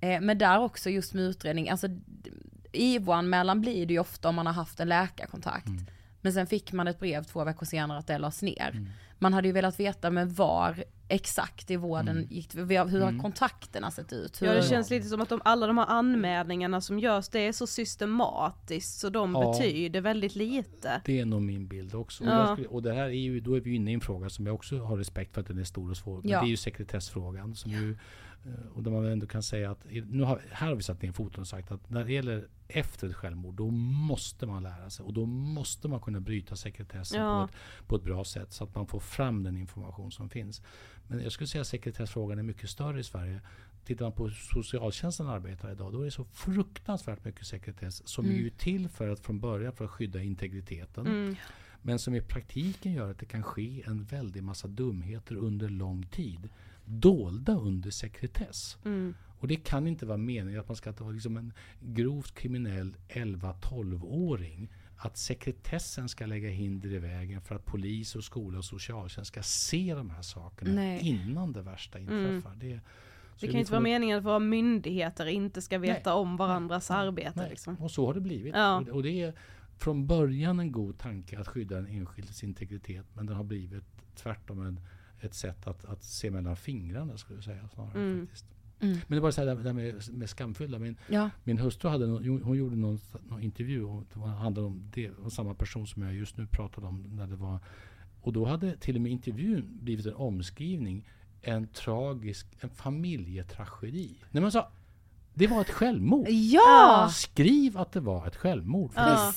[0.00, 1.88] Eh, men där också just med utredning, alltså
[2.72, 5.66] IVO-anmälan blir det ju ofta om man har haft en läkarkontakt.
[6.20, 8.86] Men sen fick man ett brev två veckor senare att det lades ner.
[9.18, 13.90] Man hade ju velat veta med var exakt i vården gick det, hur har kontakterna
[13.90, 14.42] sett ut?
[14.42, 17.38] Hur, Ja det känns lite som att de, alla de här anmälningarna som görs, det
[17.40, 19.50] är så systematiskt så de Ja.
[19.52, 21.00] betyder väldigt lite.
[21.04, 22.24] Det är nog min bild också.
[22.24, 22.38] Och, Ja.
[22.38, 24.46] jag skulle, och det här är ju, då är vi inne i en fråga som
[24.46, 26.20] jag också har respekt för att den är stor och svår.
[26.22, 26.40] Men Ja.
[26.40, 27.54] det är ju sekretessfrågan.
[27.54, 27.98] Som ju,
[28.74, 31.40] och där man ändå kan säga att, nu har, här har vi satt ner foten
[31.40, 35.04] och sagt att när det gäller efter ett självmord, då måste man lära sig.
[35.04, 37.48] Och då måste man kunna bryta sekretessen Ja.
[37.48, 38.52] på, ett, på ett bra sätt.
[38.52, 40.62] Så att man får fram den information som finns.
[41.06, 43.40] Men jag skulle säga att sekretessfrågan är mycket större i Sverige.
[43.84, 48.26] Tittar man på hur socialtjänsten arbetar idag, då är det så fruktansvärt mycket sekretess som
[48.26, 51.06] är ju till för att från början för att skydda integriteten.
[51.06, 51.36] Mm.
[51.82, 56.06] Men som i praktiken gör att det kan ske en väldig massa dumheter under lång
[56.06, 56.48] tid.
[56.84, 58.78] Dolda under sekretess.
[58.84, 59.14] Mm.
[59.38, 64.68] Och det kan inte vara meningen att man ska ta liksom en grovt kriminell 11-12-åring
[64.96, 69.42] att sekretessen ska lägga hinder i vägen för att polis och skola och socialtjänst ska
[69.42, 71.00] se de här sakerna Nej.
[71.02, 72.54] innan det värsta inträffar.
[72.56, 72.80] Det,
[73.36, 76.18] så Det kan inte vara får- meningen att våra myndigheter inte ska veta Nej.
[76.20, 77.76] om varandras arbete Nej, liksom.
[77.76, 78.54] och så har det blivit.
[78.54, 78.80] Ja.
[78.80, 79.34] Och, och det är
[79.78, 84.66] från början en god tanke att skydda den enskildes integritet men den har blivit tvärtom
[84.66, 84.80] en,
[85.24, 87.68] ett sätt att, att se mellan fingrarna skulle jag säga.
[87.74, 88.26] Snarare, Mm.
[88.26, 88.46] faktiskt.
[88.80, 88.98] Mm.
[89.06, 90.78] Men det var så här det där med, med skamfyllda.
[90.78, 91.30] Min, Ja.
[91.44, 92.98] min hustru hade någon, hon gjorde någon,
[93.28, 95.10] någon intervju och det handlade om det.
[95.10, 97.02] Och samma person som jag just nu pratade om.
[97.16, 97.58] När det var,
[98.20, 101.08] och då hade till och med intervjun blivit en omskrivning.
[101.42, 104.16] En tragisk, en familjetragedi.
[104.30, 104.66] Nej, men så,
[105.34, 106.28] det var ett självmord.
[106.28, 107.08] Ja!
[107.12, 108.92] Skriv att det var ett självmord.
[108.94, 109.32] Ja.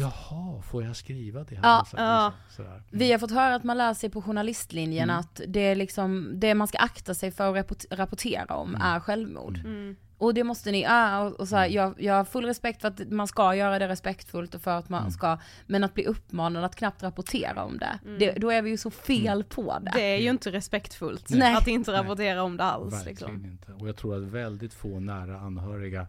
[0.00, 1.60] Jaha, får jag skriva det?
[1.62, 1.86] Ja.
[1.96, 2.32] Ja.
[2.50, 2.82] Sådär.
[2.90, 5.20] Vi har fått höra att man lär sig på journalistlinjen Mm.
[5.20, 8.82] att det är liksom, det man ska akta sig för att rapport- rapportera om Mm.
[8.82, 9.56] är självmord.
[9.58, 9.96] Mm.
[10.18, 11.76] Och det måste ni, ah, och, och så här, Mm.
[11.76, 14.88] jag, jag har full respekt för att man ska göra det respektfullt och för att
[14.88, 15.10] man Mm.
[15.10, 18.76] ska, men att bli uppmanad att knappt rapportera om det, det då är vi ju
[18.76, 19.90] så fel på det.
[19.94, 21.54] Det är ju inte respektfullt Nej.
[21.54, 22.94] att inte rapportera om det alls.
[22.94, 23.44] Verkligen Liksom.
[23.52, 23.72] inte.
[23.72, 26.06] Och jag tror att väldigt få nära anhöriga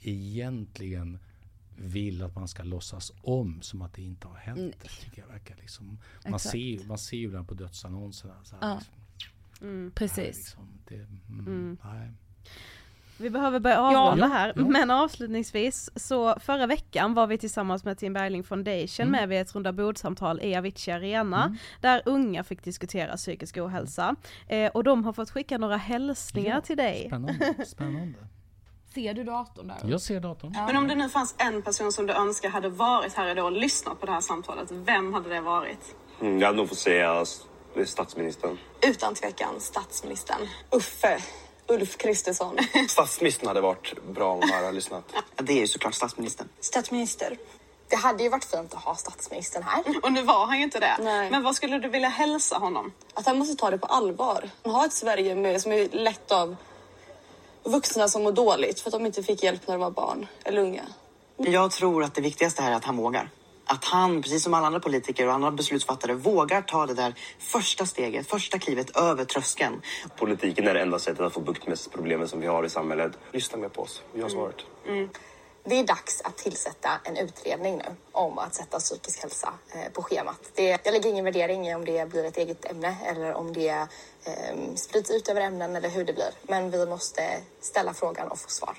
[0.00, 1.18] egentligen
[1.76, 4.76] vill att man ska låtsas om som att det inte har hänt.
[5.00, 5.86] Tycker jag verkar liksom.
[6.24, 6.52] Man Exakt.
[6.52, 8.34] ser, man ser ju ibland på dödsannonserna.
[8.44, 8.74] Så här, Ja.
[8.74, 8.94] liksom,
[9.68, 9.90] Mm.
[9.94, 10.36] Precis.
[10.36, 11.76] Liksom, det, mm, Mm.
[11.84, 12.10] nej.
[13.18, 14.62] Vi behöver börja avrunda Ja, här, ja.
[14.64, 19.10] men avslutningsvis så förra veckan var vi tillsammans med Team Bergling Foundation Mm.
[19.20, 24.16] med vid ett runda bordsamtal i Avicii Arena där unga fick diskutera psykisk ohälsa.
[24.48, 27.04] Eh, och de har fått skicka några hälsningar Ja, till dig.
[27.06, 27.54] Spännande.
[27.66, 28.18] Spännande.
[28.94, 29.80] Ser du datorn där?
[29.84, 30.52] Jag ser datorn.
[30.66, 33.52] Men om det nu fanns en person som du önskar hade varit här idag och
[33.52, 35.94] lyssnat på det här samtalet, vem hade det varit?
[36.20, 37.24] Mm, jag hade nog fått säga
[37.76, 38.58] är statsministern.
[38.82, 40.48] Utan tvekan statsministern.
[40.70, 41.18] Uffe.
[41.66, 42.58] Ulf Kristersson.
[42.88, 45.04] Statsministern hade varit bra om han hade lyssnat.
[45.36, 46.48] Ja, det är ju såklart statsministern.
[46.60, 47.36] Statsminister.
[47.88, 49.84] Det hade ju varit fint att ha statsministern här.
[50.02, 50.96] Och nu var han ju inte det.
[51.00, 51.30] Nej.
[51.30, 52.92] Men vad skulle du vilja hälsa honom?
[53.14, 54.50] Att han måste ta det på allvar.
[54.64, 56.56] Ha ett Sverige med, som är lett av
[57.64, 60.62] vuxna som mår dåligt för att de inte fick hjälp när de var barn eller
[60.62, 60.82] unga.
[61.36, 63.30] Jag tror att det viktigaste här är att han vågar.
[63.66, 67.86] Att han, precis som alla andra politiker och andra beslutsfattare, vågar ta det där första
[67.86, 69.82] steget, första klivet över tröskeln.
[70.16, 73.12] Politiken är det enda sättet att få bukt med problemen som vi har i samhället.
[73.32, 74.02] Lyssna mer på oss.
[74.12, 74.56] Vi har svaret.
[75.66, 80.02] Det är dags att tillsätta en utredning nu om att sätta psykisk hälsa eh, på
[80.02, 80.40] schemat.
[80.54, 83.68] Det, jag lägger ingen värdering i om det blir ett eget ämne eller om det
[84.24, 86.30] eh, sprids ut över ämnen eller hur det blir.
[86.42, 88.76] Men vi måste ställa frågan och få svar.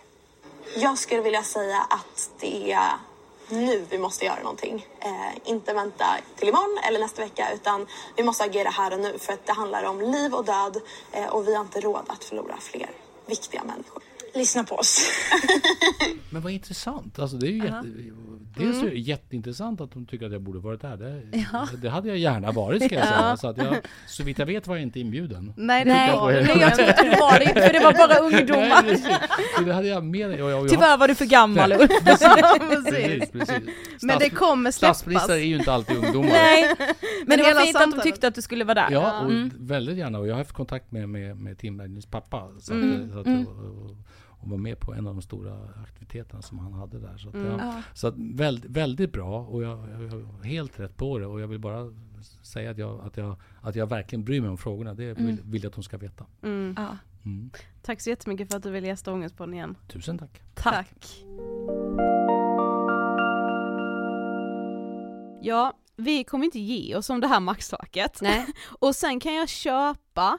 [0.76, 2.92] Jag skulle vilja säga att det är
[3.50, 4.88] nu vi måste göra någonting.
[5.00, 6.06] Eh, inte vänta
[6.36, 9.54] till imorgon eller nästa vecka utan vi måste agera här och nu för att det
[9.54, 10.82] handlar om liv och död
[11.12, 12.90] eh, och vi har inte råd att förlora fler
[13.26, 14.04] viktiga människor.
[14.36, 15.08] Lyssna på oss.
[16.30, 17.20] Men vad intressant.
[17.20, 17.66] Alltså det är ju Ja.
[17.66, 17.88] jätte,
[18.58, 19.02] dels är det Mm.
[19.02, 20.98] jätteintressant att de tycker att jag borde varit där.
[20.98, 21.68] Det, Ja.
[21.82, 23.08] det hade jag gärna varit ska jag Ja.
[23.08, 23.38] säga.
[23.38, 23.76] Så, att jag,
[24.08, 25.54] så vitt jag vet var jag inte inbjuden.
[25.58, 28.18] Nej, Det nej, helt nej, jag tror du var det inte, för det var bara
[28.20, 28.84] ungdomar.
[29.60, 31.78] Nej, det hade jag med och jag, och jag, Tyvärr var du för gammal, Nej,
[32.04, 32.28] precis,
[32.60, 33.60] precis, precis.
[34.02, 34.98] Men det Stats- kommer släppas.
[34.98, 36.30] Statsministrar är ju inte alltid ungdomar.
[36.30, 36.76] Nej,
[37.28, 38.88] men det hela var fint att de tyckte att du skulle vara där.
[38.92, 39.52] Ja, och Mm.
[39.60, 40.20] väldigt gärna.
[40.20, 42.48] Och jag har haft kontakt med, med, med Tim Berglunds pappa.
[42.60, 43.12] Så att, Mm.
[43.14, 43.48] så att, Mm.
[43.48, 43.96] och, och,
[44.46, 47.18] och var med på en av de stora aktiviteterna som han hade där.
[47.18, 47.48] Så att, Mm.
[47.48, 47.82] ja, Ja.
[47.94, 51.26] så att väldigt, väldigt bra och jag, jag, jag har helt rätt på det.
[51.26, 51.94] Och jag vill bara
[52.44, 54.94] säga att jag, att jag, att jag verkligen bryr mig om frågorna.
[54.94, 55.52] Det vill, Mm.
[55.52, 56.26] vill jag att de ska veta.
[56.42, 56.76] Mm.
[57.26, 57.50] Mm.
[57.82, 59.76] Tack så jättemycket för att du ville gästa Ångestpodden igen.
[59.88, 60.42] Tusen tack.
[60.54, 61.06] Tack.
[65.42, 68.20] Ja, vi kommer inte ge oss om det här maxtaket.
[68.22, 68.46] Nej.
[68.80, 70.38] och sen kan jag köpa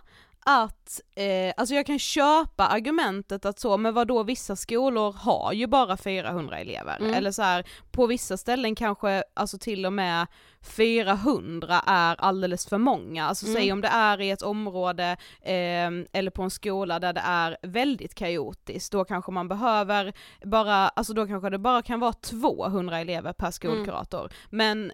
[0.49, 5.53] att, eh, alltså jag kan köpa argumentet att så, men vad då vissa skolor har
[5.53, 7.15] ju bara 400 elever, Mm.
[7.15, 10.27] eller så här, på vissa ställen kanske, alltså till och med
[10.63, 13.55] 400 är alldeles för många, alltså Mm.
[13.57, 17.57] säg om det är i ett område eh, eller på en skola där det är
[17.63, 20.13] väldigt kaotiskt, då kanske man behöver
[20.45, 24.93] bara, alltså då kanske det bara kan vara 200 elever per skolkurator, men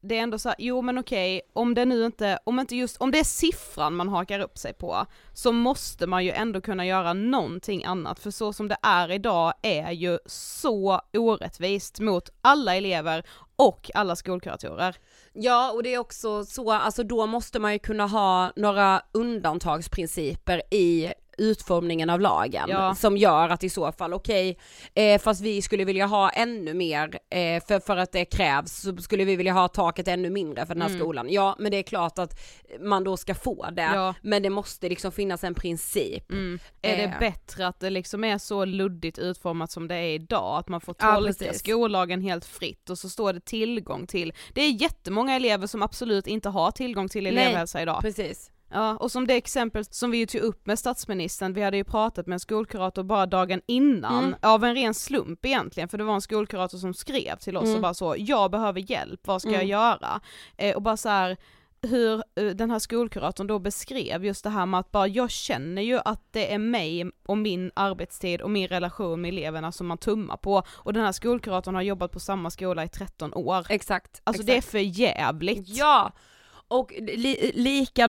[0.00, 2.96] det är ändå så här, jo men okej, om det nu inte, om inte just,
[2.96, 6.86] om det är siffran man hakar upp sig på, så måste man ju ändå kunna
[6.86, 12.76] göra någonting annat, för så som det är idag är ju så orättvist mot alla
[12.76, 14.96] elever och alla skolkuratorer.
[15.32, 20.62] Ja, och det är också så, alltså då måste man ju kunna ha några undantagsprinciper
[20.74, 22.94] i utformningen av lagen Ja.
[22.94, 24.58] som gör att i så fall, okej,
[24.94, 28.96] eh, fast vi skulle vilja ha ännu mer eh, för, för att det krävs så
[28.96, 31.00] skulle vi vilja ha taket ännu mindre för den här Mm.
[31.00, 31.26] skolan.
[31.30, 32.40] Ja, men det är klart att
[32.80, 34.14] man då ska få det, Ja.
[34.22, 36.30] men det måste liksom finnas en princip.
[36.32, 36.58] Mm.
[36.82, 37.18] Är det Eh.
[37.18, 40.94] bättre att det liksom är så luddigt utformat som det är idag, att man får
[40.98, 41.58] Ja, tolka precis.
[41.58, 46.26] skollagen helt fritt och så står det tillgång till, det är jättemånga elever som absolut
[46.26, 48.00] inte har tillgång till Nej, elevhälsa idag.
[48.02, 48.50] Precis.
[48.70, 51.84] Ja, och som det exempel som vi ju tog upp med statsministern, vi hade ju
[51.84, 54.36] pratat med en skolkurator bara dagen innan, Mm.
[54.42, 57.74] av en ren slump egentligen, för det var en skolkurator som skrev till oss Mm.
[57.76, 59.68] och bara så, jag behöver hjälp, vad ska jag Mm.
[59.68, 60.20] göra?
[60.56, 61.36] Eh, och bara så här
[61.82, 65.82] hur eh, den här skolkuratorn då beskrev just det här med att bara jag känner
[65.82, 69.98] ju att det är mig och min arbetstid och min relation med eleverna som man
[69.98, 73.66] tummar på och den här skolkuratorn har jobbat på samma skola i 13 år.
[73.68, 74.20] Exakt.
[74.24, 74.46] Alltså exakt.
[74.46, 75.68] det är för jävligt.
[75.68, 76.12] Ja,
[76.68, 78.08] och li- lika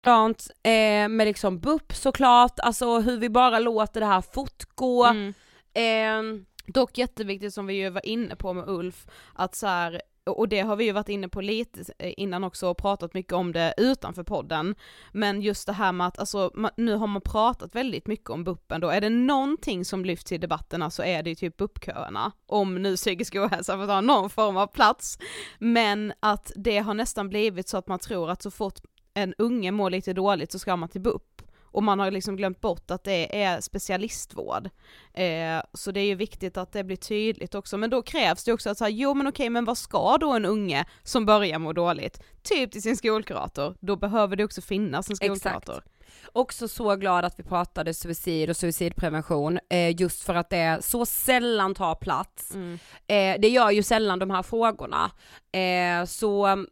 [0.00, 5.04] Likadant eh, med liksom BUP såklart, alltså hur vi bara låter det här fortgå.
[5.04, 5.34] Mm.
[5.74, 10.48] Eh, Dock jätteviktigt som vi ju var inne på med Ulf, att så här, och
[10.48, 13.74] det har vi ju varit inne på lite innan också och pratat mycket om det
[13.76, 14.74] utanför podden,
[15.12, 18.80] men just det här med att alltså, nu har man pratat väldigt mycket om BUPen
[18.80, 22.82] då, är det någonting som lyfts i debatterna så är det ju typ BUP-köerna, om
[22.82, 25.18] nu psykisk ohälsa får ta någon form av plats,
[25.58, 28.78] men att det har nästan blivit så att man tror att så fort
[29.20, 31.42] en unge mår lite dåligt så ska man till BUP,
[31.72, 34.70] och man har liksom glömt bort att det är specialistvård.
[35.14, 38.52] Eh, så det är ju viktigt att det blir tydligt också, men då krävs det
[38.52, 41.72] också att säga, jo men okej, men vad ska då en unge som börjar må
[41.72, 42.22] dåligt?
[42.42, 45.76] Typ till sin skolkurator, då behöver det också finnas en skolkurator.
[45.76, 45.86] Exakt.
[46.32, 51.06] Också så glad att vi pratade suicid och suicidprevention, eh, just för att det så
[51.06, 52.54] sällan tar plats.
[52.54, 52.78] Mm.
[53.06, 55.10] Eh, det gör ju sällan de här frågorna.
[55.52, 56.66] Eh, så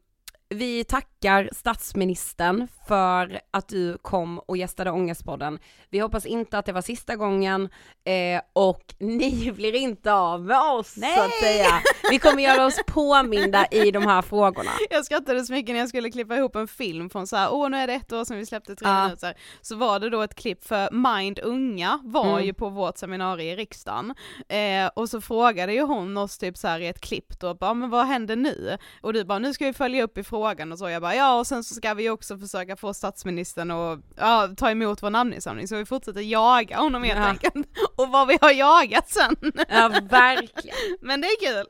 [0.50, 5.58] vi tackar statsministern för att du kom och gästade Ångestpodden.
[5.90, 7.68] Vi hoppas inte att det var sista gången
[8.04, 11.80] eh, och ni blir inte av med oss så att säga.
[12.10, 14.70] Vi kommer göra oss påminda i de här frågorna.
[14.90, 17.70] Jag skrattade så mycket när jag skulle klippa ihop en film från så här, åh
[17.70, 19.04] nu är det ett år sedan vi släppte tre Ja.
[19.04, 22.44] minuter, så var det då ett klipp för Mind Unga var Mm.
[22.46, 24.14] ju på vårt seminarium i riksdagen,
[24.48, 27.74] eh, och så frågade ju hon oss typ så här i ett klipp då, bara,
[27.74, 28.78] men vad händer nu?
[29.00, 31.38] Och du bara, nu ska vi följa upp i frågan och så, jag bara, ja
[31.38, 35.68] och sen så ska vi också försöka få statsministern att ja, ta emot vår namninsamling,
[35.68, 37.24] så vi fortsätter jaga honom helt Ja.
[37.24, 37.54] enkelt,
[37.96, 39.36] och vad vi har jagat sen.
[39.68, 40.76] Ja verkligen.
[41.00, 41.66] Men det är kul.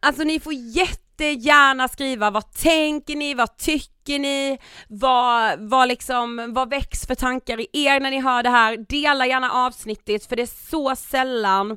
[0.00, 4.58] Alltså ni får jättegärna skriva, vad tänker ni, vad tycker ni,
[4.88, 9.26] vad, vad liksom, vad väcks för tankar i er när ni hör det här, dela
[9.26, 11.76] gärna avsnittet för det är så sällan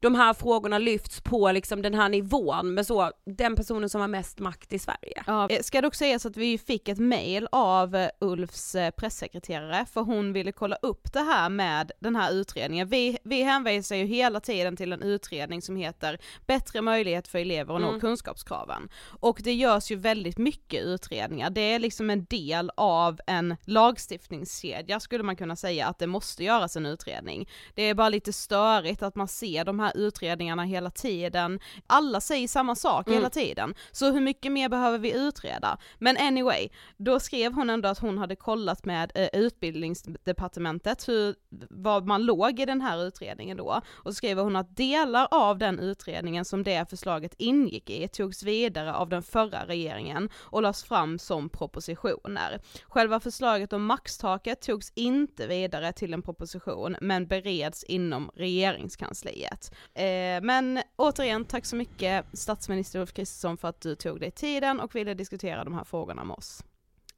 [0.00, 4.08] de här frågorna lyfts på liksom den här nivån med så, den personen som har
[4.08, 5.24] mest makt i Sverige.
[5.26, 9.86] Ja, eh, ska dock sägas att vi fick ett mail av eh, Ulfs eh, pressekreterare
[9.92, 12.88] för hon ville kolla upp det här med den här utredningen.
[12.88, 17.74] Vi, vi hänvisar ju hela tiden till en utredning som heter Bättre möjlighet för elever
[17.74, 18.00] att nå Mm.
[18.00, 18.88] kunskapskraven.
[19.20, 25.00] Och det görs ju väldigt mycket utredningar, det är liksom en del av en lagstiftningskedja
[25.00, 27.48] skulle man kunna säga att det måste göras en utredning.
[27.74, 32.48] Det är bara lite störigt att man ser de här utredningarna hela tiden, alla säger
[32.48, 33.18] samma sak Mm.
[33.18, 35.78] hela tiden, så hur mycket mer behöver vi utreda?
[35.98, 41.34] Men anyway, då skrev hon ändå att hon hade kollat med eh, utbildningsdepartementet hur,
[41.70, 45.58] vad man låg i den här utredningen då, och så skrev hon att delar av
[45.58, 50.84] den utredningen som det förslaget ingick i togs vidare av den förra regeringen och lades
[50.84, 52.60] fram som propositioner.
[52.88, 59.70] Själva förslaget om maxtaket togs inte vidare till en proposition men bereds inom regeringskansliet.
[59.94, 64.80] Eh, men återigen, tack så mycket statsminister Ulf Kristersson för att du tog dig tiden
[64.80, 66.64] och ville diskutera de här frågorna med oss.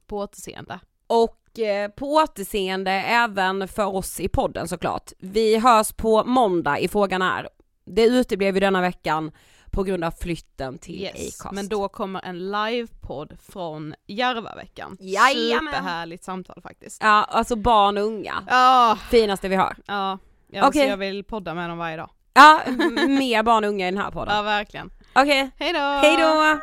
[0.07, 0.79] På återseende.
[1.07, 5.11] Och eh, på återseende även för oss i podden såklart.
[5.19, 7.49] Vi hörs på måndag i Frågan är.
[7.85, 9.31] Det uteblev ju denna veckan
[9.71, 11.55] på grund av flytten till Yes, Acast.
[11.55, 14.97] men då kommer en livepodd från Järvaveckan.
[14.99, 15.73] Jajamän.
[15.73, 17.01] Superhärligt samtal faktiskt.
[17.03, 18.43] Ja, alltså barn och unga.
[18.47, 18.97] Ja.
[19.09, 19.75] Finaste vi har.
[19.85, 20.81] Ja, ja Okej.
[20.85, 22.09] så jag vill podda med dem varje dag.
[22.33, 22.61] Ja,
[23.07, 24.35] mer barn och unga i den här podden.
[24.35, 24.89] Ja, verkligen.
[25.13, 25.51] Okej.
[25.59, 25.79] Hej då!
[25.79, 26.59] Hej då!